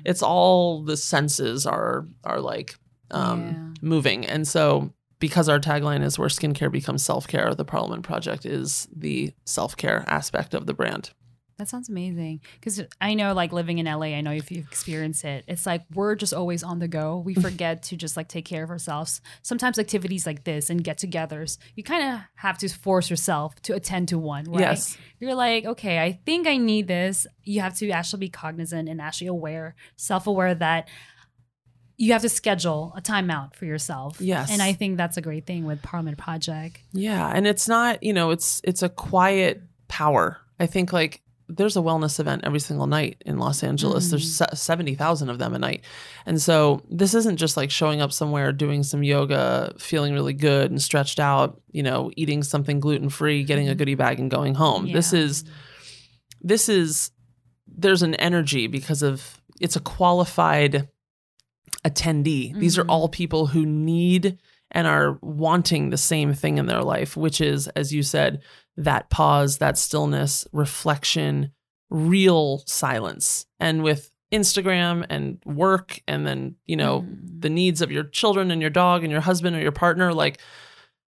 [0.05, 2.76] it's all the senses are are like
[3.10, 3.74] um, yeah.
[3.82, 4.26] moving.
[4.26, 8.88] And so, because our tagline is where skincare becomes self care, the Parliament Project is
[8.94, 11.10] the self care aspect of the brand.
[11.60, 12.40] That sounds amazing.
[12.54, 15.82] Because I know, like living in LA, I know if you experience it, it's like
[15.92, 17.18] we're just always on the go.
[17.18, 19.20] We forget to just like take care of ourselves.
[19.42, 23.74] Sometimes activities like this and get togethers, you kind of have to force yourself to
[23.74, 24.60] attend to one, right?
[24.60, 24.96] Yes.
[25.18, 27.26] You're like, okay, I think I need this.
[27.44, 30.88] You have to actually be cognizant and actually aware, self aware that
[32.00, 34.22] you have to schedule a timeout for yourself.
[34.22, 34.50] Yes.
[34.50, 36.80] And I think that's a great thing with Parliament Project.
[36.92, 37.30] Yeah.
[37.32, 40.38] And it's not, you know, it's it's a quiet power.
[40.58, 44.06] I think like there's a wellness event every single night in Los Angeles.
[44.06, 44.10] Mm.
[44.10, 45.84] There's 70,000 of them a night.
[46.24, 50.70] And so this isn't just like showing up somewhere, doing some yoga, feeling really good
[50.70, 53.78] and stretched out, you know, eating something gluten free, getting a mm-hmm.
[53.78, 54.86] goodie bag and going home.
[54.86, 54.94] Yeah.
[54.94, 55.44] This is,
[56.40, 57.10] this is,
[57.66, 60.88] there's an energy because of it's a qualified
[61.84, 62.54] attendee.
[62.58, 62.90] These are Mhm.
[62.90, 64.38] all people who need
[64.70, 68.42] and are wanting the same thing in their life, which is, as you said,
[68.76, 71.50] that pause, that stillness, reflection,
[71.90, 73.46] real silence.
[73.58, 77.40] And with Instagram and work, and then, you know, Mhm.
[77.40, 80.38] the needs of your children and your dog and your husband or your partner, like,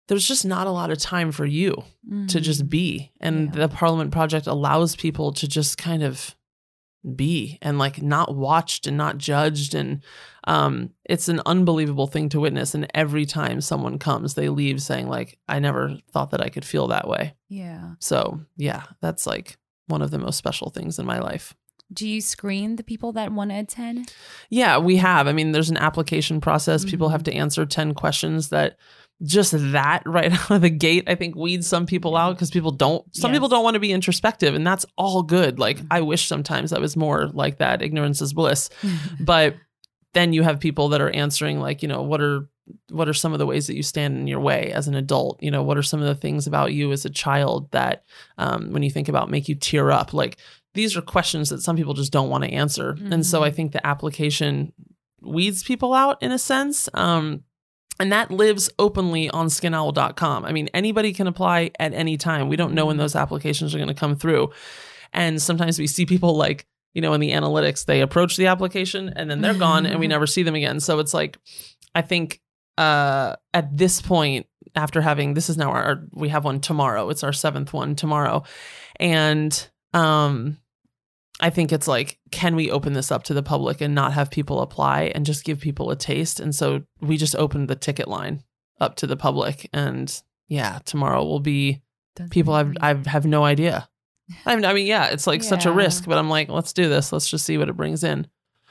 [0.08, 1.84] there's just not a lot of time for you
[2.28, 2.70] to just Mhm.
[2.70, 3.12] be.
[3.20, 3.68] And Yeah.
[3.68, 6.36] the Parliament Project allows people to just kind of
[7.16, 9.74] be and like not watched and not judged.
[9.74, 10.02] And
[10.46, 12.76] um, it's an unbelievable thing to witness.
[12.76, 16.66] And every time someone comes, they leave saying, like, I never thought that I could
[16.66, 17.34] feel that way.
[17.50, 17.94] yeah.
[18.00, 21.54] So, yeah, that's like one of the most special things in my life.
[21.94, 24.14] Do you screen the people that want to attend?
[24.50, 25.28] Yeah, we have.
[25.28, 26.86] I mean, there's an application process.
[26.86, 27.12] People Mhm.
[27.12, 28.78] have to answer 10 questions that
[29.24, 32.72] just that right out of the gate, I think weeds some people out because people
[32.72, 35.60] don't, some people don't want to be introspective, and that's all good.
[35.60, 35.88] Like, Mhm.
[35.92, 37.82] I wish sometimes I was more like that.
[37.82, 38.70] Ignorance is bliss.
[39.20, 39.56] But
[40.14, 42.50] then you have people that are answering, like, you know, what are,
[42.90, 45.42] what are some of the ways that you stand in your way as an adult?
[45.42, 48.04] You know, what are some of the things about you as a child that,
[48.38, 50.14] um, when you think about, make you tear up?
[50.14, 50.38] Like,
[50.74, 52.98] these are questions that some people just don't want to answer.
[53.12, 53.44] And so.
[53.44, 54.74] I think the application
[55.22, 56.90] weeds people out in a sense.
[56.94, 57.44] Um,
[58.00, 60.46] and that lives openly on skinowl.com.
[60.46, 62.50] I mean, anybody can apply at any time.
[62.50, 64.52] We don't know when those applications are going to come through.
[65.14, 69.10] And sometimes we see people like, you know, in the analytics, they approach the application
[69.16, 70.80] and then they're gone and we never see them again.
[70.80, 71.38] So it's like,
[71.94, 72.42] I think
[72.78, 77.10] uh, at this point, after having this is now our we have one tomorrow.
[77.10, 78.44] It's our seventh one tomorrow,
[79.00, 80.58] and um,
[81.42, 84.30] I think it's like, can we open this up to the public and not have
[84.30, 86.40] people apply and just give people a taste?
[86.40, 88.44] And so we just opened the ticket line
[88.80, 91.82] up to the public, and yeah, tomorrow will be
[92.16, 92.76] That's people I've.
[92.82, 93.90] I have no idea.
[94.46, 97.12] I mean, yeah, it's like such a risk, but I'm like, let's do this.
[97.12, 98.28] Let's just see what it brings in.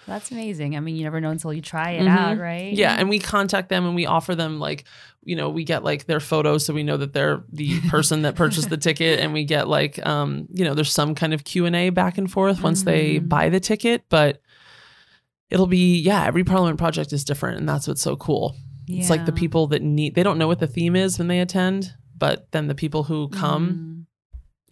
[0.07, 0.77] That's amazing.
[0.77, 2.09] I mean, you never know until you try it Mhm.
[2.09, 2.73] out, right?
[2.73, 4.85] Yeah, and we contact them and we offer them like,
[5.23, 8.35] you know, we get like their photos so we know that they're the person that
[8.35, 11.91] purchased the ticket and we get like um, you know, there's some kind of Q&A
[11.91, 13.29] back and forth once they Mhm.
[13.29, 14.41] buy the ticket, but
[15.51, 18.57] it'll be yeah, every parliament project is different and that's what's so cool.
[18.89, 21.39] It's like the people that need they don't know what the theme is when they
[21.41, 24.07] attend, but then the people who come,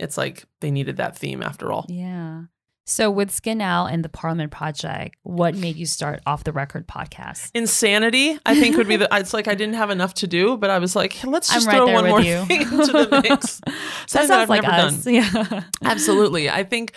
[0.01, 1.83] it's like they needed that theme after all.
[1.85, 2.43] Mm, Yeah.
[2.89, 6.89] So with Skin Owl and the Parliament Project, what made you start off the record
[6.89, 7.51] podcast?
[7.53, 9.07] Insanity, I think would be the.
[9.19, 11.67] It's like I didn't have enough to do, but I was like, hey, let's just
[11.67, 12.45] right throw one with more you.
[12.47, 13.61] thing into the mix.
[13.67, 13.75] that
[14.07, 15.05] sounds that I've like us.
[15.05, 15.15] done.
[15.15, 15.65] Yeah.
[15.85, 16.95] Absolutely, I think,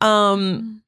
[0.00, 0.82] um,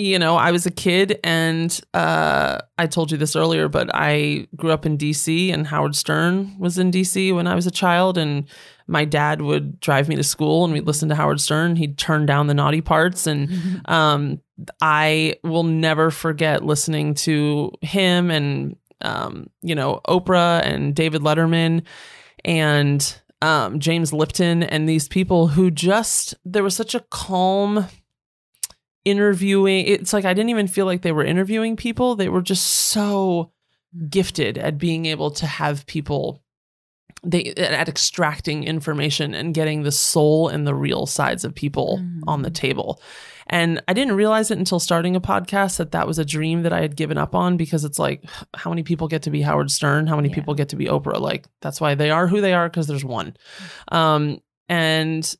[0.00, 4.48] you know, I was a kid, and uh, I told you this earlier, but I
[4.56, 5.50] grew up in D.C.
[5.50, 7.32] and Howard Stern was in D.C.
[7.32, 8.48] when I was a child, and
[8.86, 11.76] my dad would drive me to school, and we'd listen to Howard Stern.
[11.76, 14.40] He'd turn down the naughty parts, and um,
[14.80, 21.84] I will never forget listening to him and um, you know Oprah and David Letterman
[22.44, 27.86] and um, James Lipton and these people who just there was such a calm
[29.04, 29.86] interviewing.
[29.86, 32.16] It's like I didn't even feel like they were interviewing people.
[32.16, 33.52] They were just so
[34.08, 36.42] gifted at being able to have people
[37.22, 42.20] they at extracting information and getting the soul and the real sides of people Mhm.
[42.26, 43.02] on the table.
[43.48, 46.72] And I didn't realize it until starting a podcast that that was a dream that
[46.72, 49.70] I had given up on because it's like, how many people get to be Howard
[49.70, 50.06] Stern?
[50.06, 50.34] How many Yeah.
[50.36, 51.20] people get to be Oprah?
[51.20, 53.36] Like, that's why they are who they are because there's one.
[53.88, 55.34] Um, and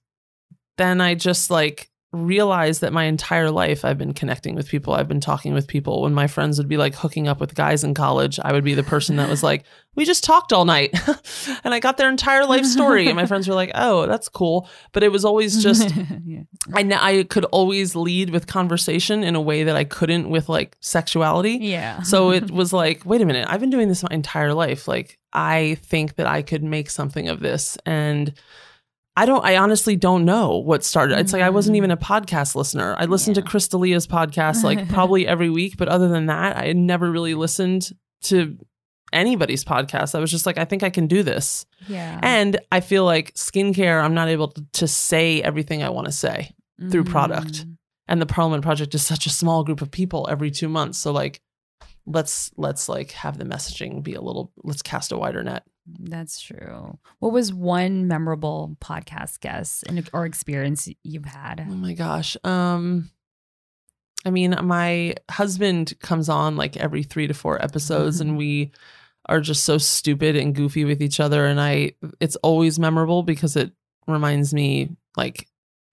[0.76, 4.94] then I just like realized that my entire life I've been connecting with people.
[4.94, 6.02] I've been talking with people.
[6.02, 8.74] When my friends would be like hooking up with guys in college, I would be
[8.74, 10.92] the person that was like, we just talked all night
[11.64, 13.06] and I got their entire life story.
[13.06, 14.68] And my friends were like, oh, that's cool.
[14.92, 15.94] But it was always just
[16.24, 16.42] yeah.
[16.74, 20.76] I I could always lead with conversation in a way that I couldn't with like
[20.80, 21.58] sexuality.
[21.60, 22.02] Yeah.
[22.02, 24.88] So it was like, wait a minute, I've been doing this my entire life.
[24.88, 28.34] Like I think that I could make something of this and
[29.20, 31.18] I don't I honestly don't know what started.
[31.18, 32.94] It's like I wasn't even a podcast listener.
[32.98, 33.42] I listened Yeah.
[33.42, 37.10] to Chris D'Elia's podcast like probably every week, but other than that, I had never
[37.10, 37.90] really listened
[38.22, 38.56] to
[39.12, 40.14] anybody's podcast.
[40.14, 41.66] I was just like, I think I can do this.
[41.88, 42.18] yeah.
[42.22, 46.12] And I feel like skincare, I'm not able to, to say everything I want to
[46.12, 46.54] say
[46.90, 47.66] through product.
[47.66, 47.76] Mm.
[48.08, 51.12] and the parliament project is such a small group of people every two months so
[51.12, 51.42] like
[52.06, 56.40] let's let's like have the messaging be a little let's cast a wider net That's
[56.40, 56.98] true.
[57.18, 61.66] What was one memorable podcast guest and or experience you've had?
[61.68, 63.10] oh my gosh um
[64.24, 68.70] i mean my husband comes on like every three to four episodes and we
[69.26, 73.56] are just so stupid and goofy with each other and i it's always memorable because
[73.56, 73.72] it
[74.06, 75.46] reminds me like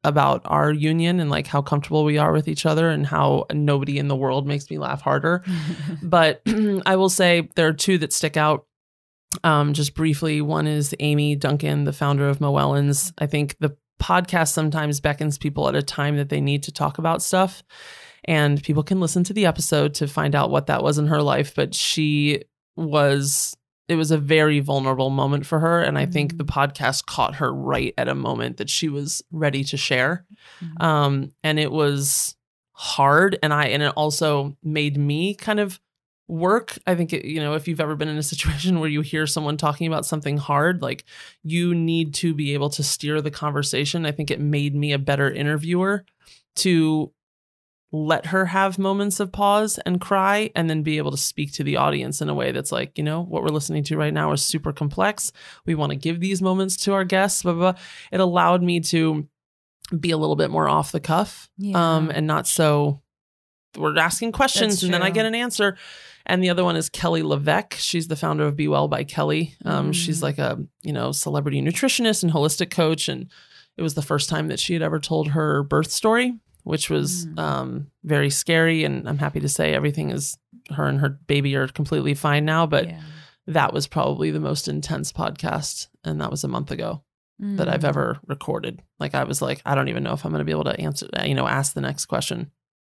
[0.03, 3.97] about our union and like how comfortable we are with each other and how nobody
[3.97, 5.43] in the world makes me laugh harder.
[6.03, 6.41] but
[6.85, 8.66] I will say there are two that stick out.
[9.43, 13.11] Um, just briefly, one is Amy Duncan, the founder of Moellons.
[13.17, 16.97] I think the podcast sometimes beckons people at a time that they need to talk
[16.97, 17.63] about stuff.
[18.25, 21.21] And people can listen to the episode to find out what that was in her
[21.21, 21.55] life.
[21.55, 22.43] But she
[22.75, 23.55] was
[23.87, 26.59] it was a very vulnerable moment for her and i think the Mm-hmm.
[26.59, 30.25] podcast caught her right at a moment that she was ready to share
[30.61, 30.83] Mhm.
[30.83, 32.35] um and it was
[32.73, 35.79] hard and i and it also made me kind of
[36.27, 36.77] work.
[36.85, 39.27] I think it, you know if you've ever been in a situation where you hear
[39.27, 41.05] someone talking about something hard like
[41.43, 44.05] you need to be able to steer the conversation.
[44.05, 46.05] I think it made me a better interviewer
[46.57, 47.11] to
[47.93, 51.63] let her have moments of pause and cry and then be able to speak to
[51.63, 54.31] the audience in a way that's like you know what we're listening to right now
[54.31, 55.31] is super complex.
[55.65, 57.81] We want to give these moments to our guests blah, blah, blah.
[58.11, 59.27] it allowed me to
[59.97, 63.01] be a little bit more off the cuff um and not so
[63.77, 65.77] we're asking questions and then i get an answer
[66.27, 69.55] and the other one is kelly LeVeque she's the founder of be well by kelly
[69.65, 70.23] um she's Mm.
[70.23, 73.31] like a you know celebrity nutritionist and holistic coach and
[73.77, 77.25] it was the first time that she had ever told her birth story which was
[77.25, 77.39] Mm.
[77.39, 80.37] um very scary and i'm happy to say everything is
[80.71, 83.01] her and her baby are completely fine now but Yeah.
[83.47, 87.03] that was probably the most intense podcast and that was a month ago
[87.39, 87.89] that I've Mm.
[87.89, 88.81] ever recorded.
[88.99, 90.79] Like I was like, I don't even know if I'm going to be able to
[90.81, 92.49] answer, you know, ask the next question.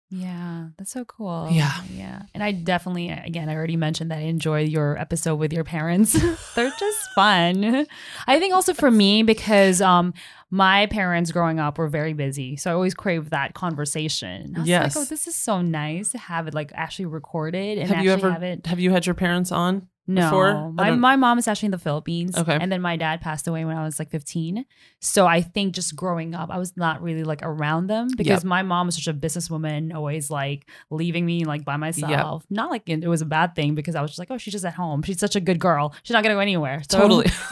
[0.10, 1.49] Yeah, that's so cool.
[1.51, 1.74] Yeah.
[1.93, 2.22] Yeah.
[2.34, 6.14] And I definitely, again, I already mentioned that I enjoy your episode with your parents.
[6.55, 7.86] They're just fun.
[8.26, 10.14] I think also for me, because um
[10.49, 12.55] my parents growing up were very busy.
[12.55, 14.53] So I always crave that conversation.
[14.55, 14.95] I was Yes.
[14.95, 18.12] like, oh, this is so nice to have it like actually recorded and have you
[18.12, 18.66] ever have it.
[18.66, 19.89] have you had your parents on?
[20.08, 20.72] No, before?
[20.72, 22.38] My my mom is actually in the Philippines.
[22.38, 22.58] Okay.
[22.60, 24.66] and then my dad passed away when I was like 15.
[25.01, 28.45] So I think just growing up, I was not really like around them because Yep.
[28.45, 32.45] my mom was such a businesswoman, always like leaving me like by myself.
[32.49, 34.66] Not like it, was a bad thing because I was just like, oh, she's just
[34.66, 35.01] at home.
[35.03, 35.93] She's such a good girl.
[36.03, 36.82] She's not gonna go anywhere.
[36.89, 37.26] So- Totally.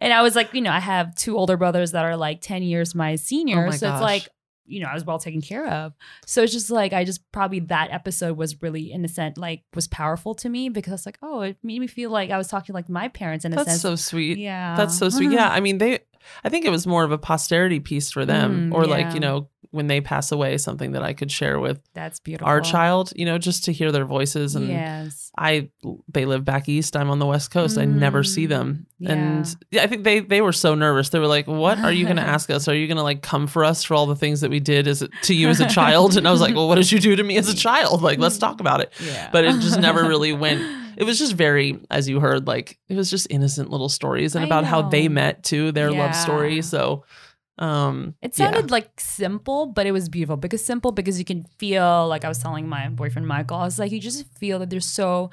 [0.00, 2.62] and I was like, you know, I have two older brothers that are like 10
[2.62, 3.64] years my senior.
[3.64, 3.94] Oh my so gosh.
[3.96, 4.28] it's like
[4.66, 5.92] you know, I was well taken care of.
[6.26, 9.62] So it's just like I just probably that episode was really in a sense like
[9.74, 12.38] was powerful to me because I was like, oh, it made me feel like I
[12.38, 13.82] was talking like my parents in a That's sense.
[13.82, 14.38] so sweet.
[14.38, 14.76] yeah.
[14.76, 15.32] That's so sweet.
[15.32, 16.00] Yeah, I mean, they.
[16.44, 19.20] I think it was more of a posterity piece for them, Mm, or like you
[19.20, 22.46] know, when they pass away, something that I could share with That's beautiful.
[22.48, 23.12] our child.
[23.16, 24.68] You know, just to hear their voices and.
[24.68, 25.20] Yes.
[25.36, 25.68] I
[26.12, 26.96] they live back east.
[26.96, 27.76] I'm on the west coast.
[27.76, 31.08] I never see them, Mm, and yeah, I think they they were so nervous.
[31.08, 32.68] They were like, "What are you going to ask us?
[32.68, 34.86] Are you going to like come for us for all the things that we did
[34.86, 37.16] as to you as a child?" And I was like, "Well, what did you do
[37.16, 38.00] to me as a child?
[38.00, 39.28] Like, let's talk about it." Yeah.
[39.32, 40.62] But it just never really went.
[40.96, 44.44] It was just very, as you heard, like it was just innocent little stories and
[44.44, 46.62] I about how they met too, their love story.
[46.62, 47.04] So,
[47.58, 48.50] um, It yeah.
[48.50, 52.28] sounded like simple, but it was beautiful because simple because you can feel like I
[52.28, 55.30] was telling my boyfriend Michael, I was like, you just feel that they're so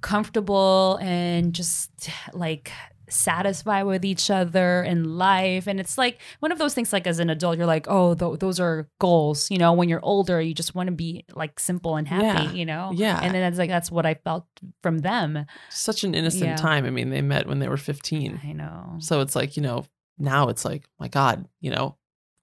[0.00, 1.90] comfortable and just
[2.32, 2.72] like
[3.12, 5.66] satisfied with each other in life.
[5.66, 8.38] And it's like one of those things, like as an adult, you're like, oh, th-
[8.40, 9.50] those are goals.
[9.50, 12.52] You know, when you're older, you just want to be like simple and happy, Yeah.
[12.52, 12.92] you know?
[12.94, 13.20] Yeah.
[13.22, 14.46] And then it's like, that's what I felt
[14.82, 15.46] from them.
[15.70, 16.56] such an innocent Yeah.
[16.56, 16.84] time.
[16.84, 18.40] I mean, they met when they were 15.
[18.44, 18.96] I know.
[18.98, 19.84] So it's like, you know,
[20.18, 21.96] now it's like, my God, you know,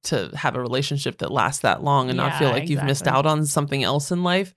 [0.04, 3.06] to have a relationship that lasts that long and not feel Yeah, like you've missed
[3.08, 4.54] out on something else in life.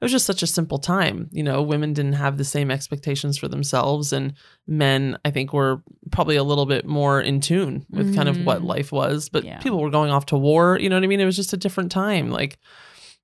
[0.00, 1.28] It was just such a simple time.
[1.30, 4.12] You know, women didn't have the same expectations for themselves.
[4.14, 4.32] And
[4.66, 8.62] men, I think, were probably a little bit more in tune with kind of what
[8.62, 8.66] Mhm.
[8.66, 9.28] life was.
[9.28, 9.58] But Yeah.
[9.58, 10.78] people were going off to war.
[10.80, 11.20] You know what I mean?
[11.20, 12.30] It was just a different time.
[12.30, 12.58] Like,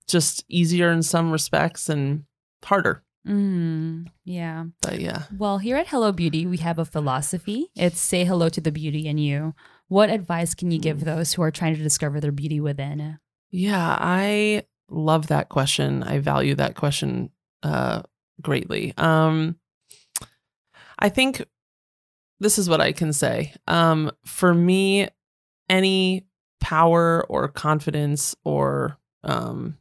[0.06, 2.24] just easier in some respects and
[2.62, 3.02] harder.
[3.26, 4.64] Mm, yeah.
[4.82, 5.22] But yeah.
[5.38, 7.68] Well, here at Hello Beauty, we have a philosophy.
[7.74, 9.54] It's say hello to the beauty in you.
[9.89, 13.18] What advice can you give those who are trying to discover their beauty within?
[13.51, 16.03] Yeah, I love that question.
[16.03, 17.30] I value that question
[17.62, 18.03] uh,
[18.41, 18.95] greatly.
[18.97, 19.57] Um,
[20.99, 21.45] I think
[22.41, 23.55] this is what I can say.
[23.68, 25.09] Um, for me,
[25.68, 26.26] any
[26.61, 29.78] power or confidence or um,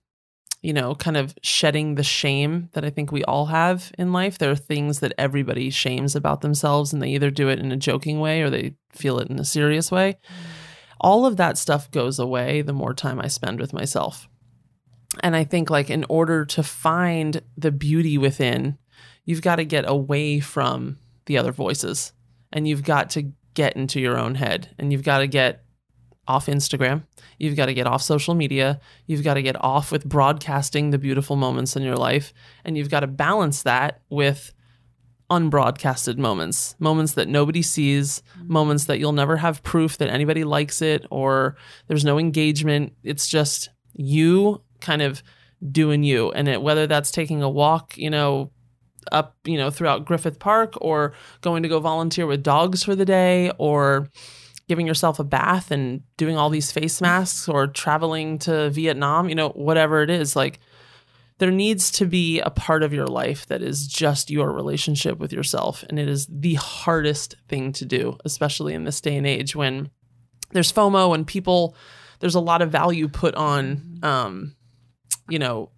[0.63, 4.39] you know, kind of shedding the shame that I think we all have in life.
[4.39, 7.77] There are things that everybody shames about themselves, and they either do it in a
[7.77, 10.17] joking way or they feel it in a serious way
[11.03, 14.29] all of that stuff goes away the more time I spend with myself.
[15.19, 18.77] And I think, like, in order to find the beauty within,
[19.25, 22.13] you've got to get away from the other voices
[22.51, 25.62] and you've got to get into your own head and you've got to get
[26.27, 27.03] off Instagram.
[27.37, 28.79] You've got to get off social media.
[29.07, 32.33] You've got to get off with broadcasting the beautiful moments in your life.
[32.63, 34.53] And you've got to balance that with
[35.29, 40.81] unbroadcasted moments, moments that nobody sees, moments that you'll never have proof that anybody likes
[40.81, 41.57] it or
[41.87, 42.93] there's no engagement.
[43.03, 45.23] It's just you kind of
[45.71, 46.31] doing you.
[46.31, 48.51] And it, whether that's taking a walk, you know,
[49.11, 53.05] up, you know, throughout Griffith Park or going to go volunteer with dogs for the
[53.05, 54.09] day or
[54.67, 59.35] giving yourself a bath and doing all these face masks or traveling to Vietnam, you
[59.35, 60.59] know, whatever it is, like
[61.39, 65.33] there needs to be a part of your life that is just your relationship with
[65.33, 65.83] yourself.
[65.89, 69.89] And it is the hardest thing to do, especially in this day and age when
[70.51, 71.75] there's FOMO and people,
[72.19, 74.55] there's a lot of value put on, um,
[75.27, 75.71] you know,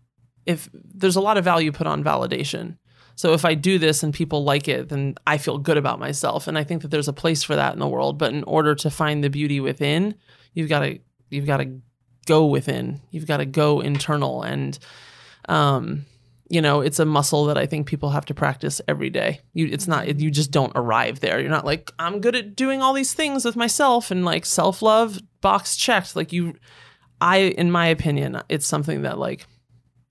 [0.45, 2.77] if there's a lot of value put on validation.
[3.15, 6.47] So if I do this and people like it, then I feel good about myself.
[6.47, 8.17] And I think that there's a place for that in the world.
[8.17, 10.15] But in order to find the beauty within,
[10.53, 10.99] you've got to
[11.29, 11.79] you've got to
[12.25, 13.01] go within.
[13.11, 14.77] You've got to go internal and
[15.47, 16.05] um,
[16.49, 19.41] you know, it's a muscle that I think people have to practice every day.
[19.53, 21.39] You, it's not, you just don't arrive there.
[21.39, 24.81] You're not like, I'm good at doing all these things with myself and like self
[24.81, 26.15] love box checked.
[26.15, 26.55] Like you,
[27.19, 29.47] I, in my opinion, it's something that like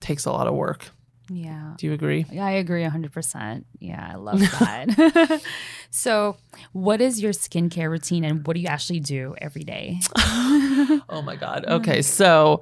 [0.01, 0.89] takes a lot of work.
[1.29, 1.73] Yeah.
[1.77, 2.25] Do you agree?
[2.39, 3.63] I agree 100%.
[3.79, 5.41] Yeah, I love that.
[5.89, 6.37] so,
[6.71, 9.99] what is your skincare routine and what do you actually do every day?
[10.17, 11.65] oh my God.
[11.65, 12.01] Okay.
[12.01, 12.61] So,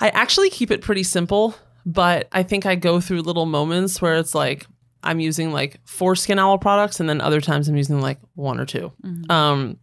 [0.00, 1.54] I actually keep it pretty simple
[1.86, 4.66] but I think I go through little moments where it's like
[5.02, 8.58] I'm using like four Skin Owl products, and then other times I'm using like one
[8.58, 9.30] or 2 mm-hmm.
[9.30, 9.78] Um,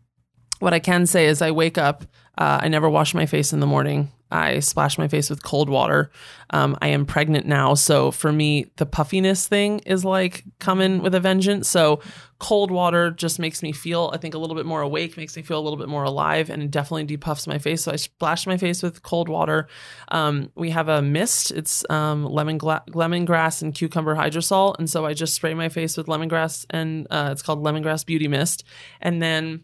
[0.60, 2.04] what I can say is I wake up.
[2.38, 4.12] Uh, I never wash my face in the morning.
[4.32, 6.12] I splash my face with cold water.
[6.52, 7.74] Um, I am pregnant now.
[7.74, 11.70] So for me, the puffiness thing is like coming with a vengeance.
[11.70, 12.02] So
[12.40, 15.44] cold water just makes me feel, I think, a little bit more awake, makes me
[15.44, 17.84] feel a little bit more alive, and it definitely depuffs my face.
[17.84, 19.68] So I splash my face with cold water.
[20.10, 21.52] Um, we have a mist.
[21.52, 24.76] It's um, lemon gla- lemongrass and cucumber hydrosol.
[24.80, 28.28] And so I just spray my face with lemongrass and uh, it's called lemongrass beauty
[28.28, 28.64] mist.
[29.02, 29.64] And then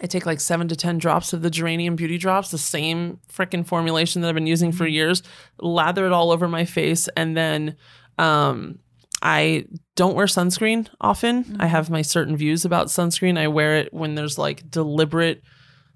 [0.00, 3.66] I take like seven to 10 drops of the geranium beauty drops, the same freaking
[3.66, 4.94] formulation that I've been using for mm-hmm.
[4.94, 5.22] years,
[5.58, 7.08] lather it all over my face.
[7.16, 7.76] And then
[8.18, 8.78] um,
[9.22, 11.44] I don't wear sunscreen often.
[11.44, 11.62] Mm-hmm.
[11.62, 13.38] I have my certain views about sunscreen.
[13.38, 15.42] I wear it when there's like deliberate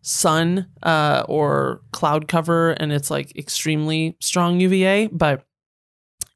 [0.03, 5.09] sun uh, or cloud cover and it's like extremely strong UVA.
[5.09, 5.44] But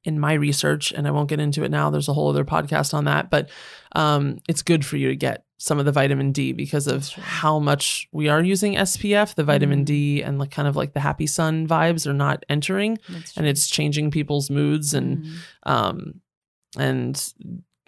[0.05, 2.93] in my research, and I won't get into it now, there's a whole other podcast
[2.93, 3.49] on that, but
[3.97, 7.59] um, it's good for you to get some of the vitamin D because of how
[7.59, 9.87] much we are using SPF, the vitamin mm.
[9.87, 12.99] D and like kind of like the happy sun vibes are not entering
[13.35, 15.37] and it's changing people's moods and mm.
[15.65, 16.21] um
[16.77, 17.33] and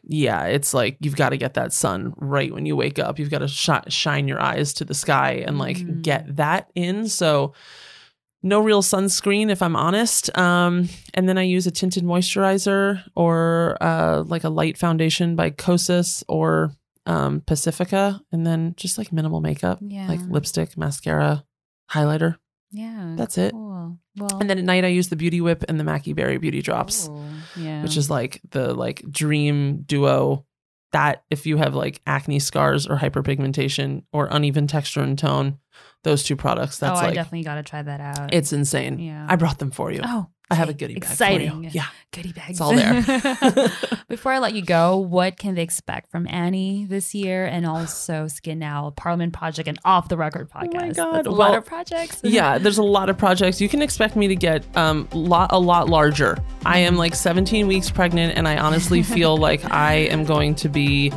[0.04, 3.18] yeah, it's like you've got to get that sun right when you wake up.
[3.18, 6.00] You've got to sh- shine your eyes to the sky and like mm.
[6.00, 7.08] get that in.
[7.08, 7.52] So
[8.42, 10.34] no real sunscreen if I'm honest.
[10.38, 15.50] Um, and then I use a tinted moisturizer or uh, like a light foundation by
[15.50, 16.72] Kosas or
[17.06, 20.08] um, Pacifica, and then just like minimal makeup, yeah.
[20.08, 21.44] like lipstick, mascara,
[21.90, 22.36] highlighter.
[22.70, 23.52] Yeah, that's it.
[23.52, 23.98] Cool.
[24.16, 26.62] Well, and then at night I use the Beauty Whip and the Maqui Berry Beauty
[26.62, 27.24] Drops, oh,
[27.56, 27.82] yeah.
[27.82, 30.44] which is like the like dream duo.
[30.92, 35.58] That if you have like acne scars or hyperpigmentation or uneven texture and tone,
[36.04, 36.78] those two products.
[36.78, 38.32] That's oh, like I definitely got to try that out.
[38.32, 38.98] It's insane.
[38.98, 40.00] Yeah, I brought them for you.
[40.02, 41.10] Oh, I have a goodie bag.
[41.10, 41.70] Exciting.
[41.72, 41.86] Yeah.
[42.12, 42.50] Goodie bags.
[42.50, 43.02] It's all there.
[44.08, 48.28] Before I let you go, what can they expect from Annie this year and also
[48.28, 50.70] Skin Owl, Parliament Project, and Off the Record podcast?
[50.74, 51.14] Oh my God.
[51.14, 52.20] That's a well, lot of projects.
[52.24, 53.60] yeah, there's a lot of projects.
[53.60, 56.38] You can expect me to get um lot a lot larger.
[56.64, 60.68] I am like 17 weeks pregnant and I honestly feel like I am going to
[60.68, 61.12] be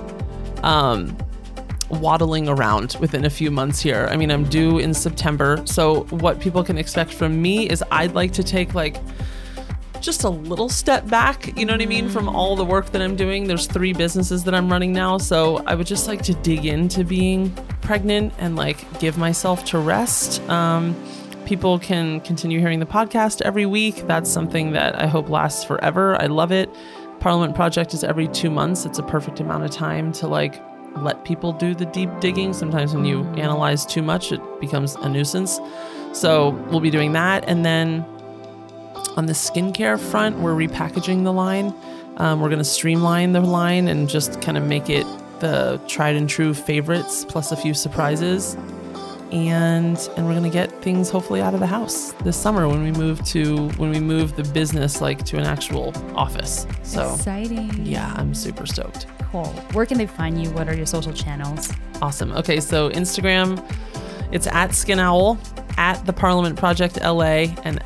[0.64, 1.16] um
[1.90, 4.08] waddling around within a few months here.
[4.12, 5.62] I mean, I'm due in September.
[5.66, 8.98] So, what people can expect from me is I'd like to take like
[10.00, 13.02] just a little step back, you know what I mean, from all the work that
[13.02, 13.48] I'm doing.
[13.48, 15.18] There's three businesses that I'm running now.
[15.18, 19.80] So, I would just like to dig into being pregnant and like give myself to
[19.80, 20.42] rest.
[20.50, 20.96] Um,
[21.46, 24.06] people can continue hearing the podcast every week.
[24.06, 26.22] That's something that I hope lasts forever.
[26.22, 26.70] I love it.
[27.20, 28.86] Parliament Project is every two months.
[28.86, 30.62] It's a perfect amount of time to like
[30.98, 32.54] let people do the deep digging.
[32.54, 35.60] Sometimes when you analyze too much, it becomes a nuisance.
[36.14, 37.44] So we'll be doing that.
[37.48, 38.06] And then
[39.16, 41.74] on the skincare front, we're repackaging the line.
[42.18, 45.06] Um, we're going to streamline the line and just kind of make it
[45.40, 48.58] the tried and true favorites plus a few surprises.
[49.32, 52.92] And and we're gonna get things hopefully out of the house this summer when we
[52.92, 56.66] move to when we move the business like to an actual office.
[56.84, 57.86] So exciting!
[57.86, 59.06] Yeah, I'm super stoked.
[59.32, 59.46] Cool.
[59.74, 60.50] Where can they find you?
[60.52, 61.72] What are your social channels?
[62.02, 62.32] Awesome.
[62.32, 63.64] Okay, so Instagram,
[64.32, 65.38] it's at Skin Owl,
[65.78, 67.84] at the Parliament Project LA, and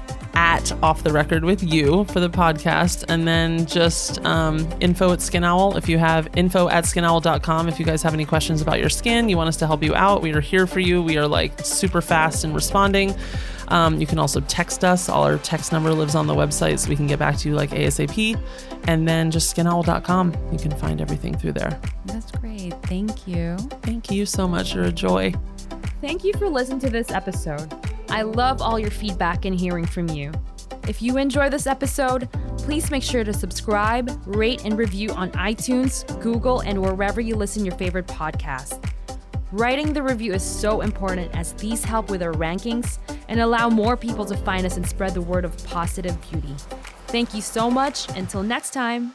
[0.71, 3.05] at off the record with you for the podcast.
[3.07, 5.77] And then just um, info at Skin Owl.
[5.77, 9.29] If you have info at skinowl.com, if you guys have any questions about your skin,
[9.29, 11.01] you want us to help you out, we are here for you.
[11.01, 13.13] We are like super fast in responding.
[13.69, 15.09] Um, you can also text us.
[15.09, 17.55] All our text number lives on the website, so we can get back to you
[17.55, 18.39] like ASAP.
[18.87, 20.33] And then just skinowl.com.
[20.51, 21.79] You can find everything through there.
[22.05, 22.73] That's great.
[22.83, 23.57] Thank you.
[23.81, 24.75] Thank you so much.
[24.75, 25.33] You're a joy.
[26.01, 27.73] Thank you for listening to this episode.
[28.09, 30.31] I love all your feedback and hearing from you.
[30.87, 36.05] If you enjoy this episode, please make sure to subscribe, rate, and review on iTunes,
[36.21, 38.83] Google, and wherever you listen your favorite podcast.
[39.51, 42.97] Writing the review is so important as these help with our rankings
[43.27, 46.55] and allow more people to find us and spread the word of positive beauty.
[47.07, 48.09] Thank you so much.
[48.17, 49.13] Until next time.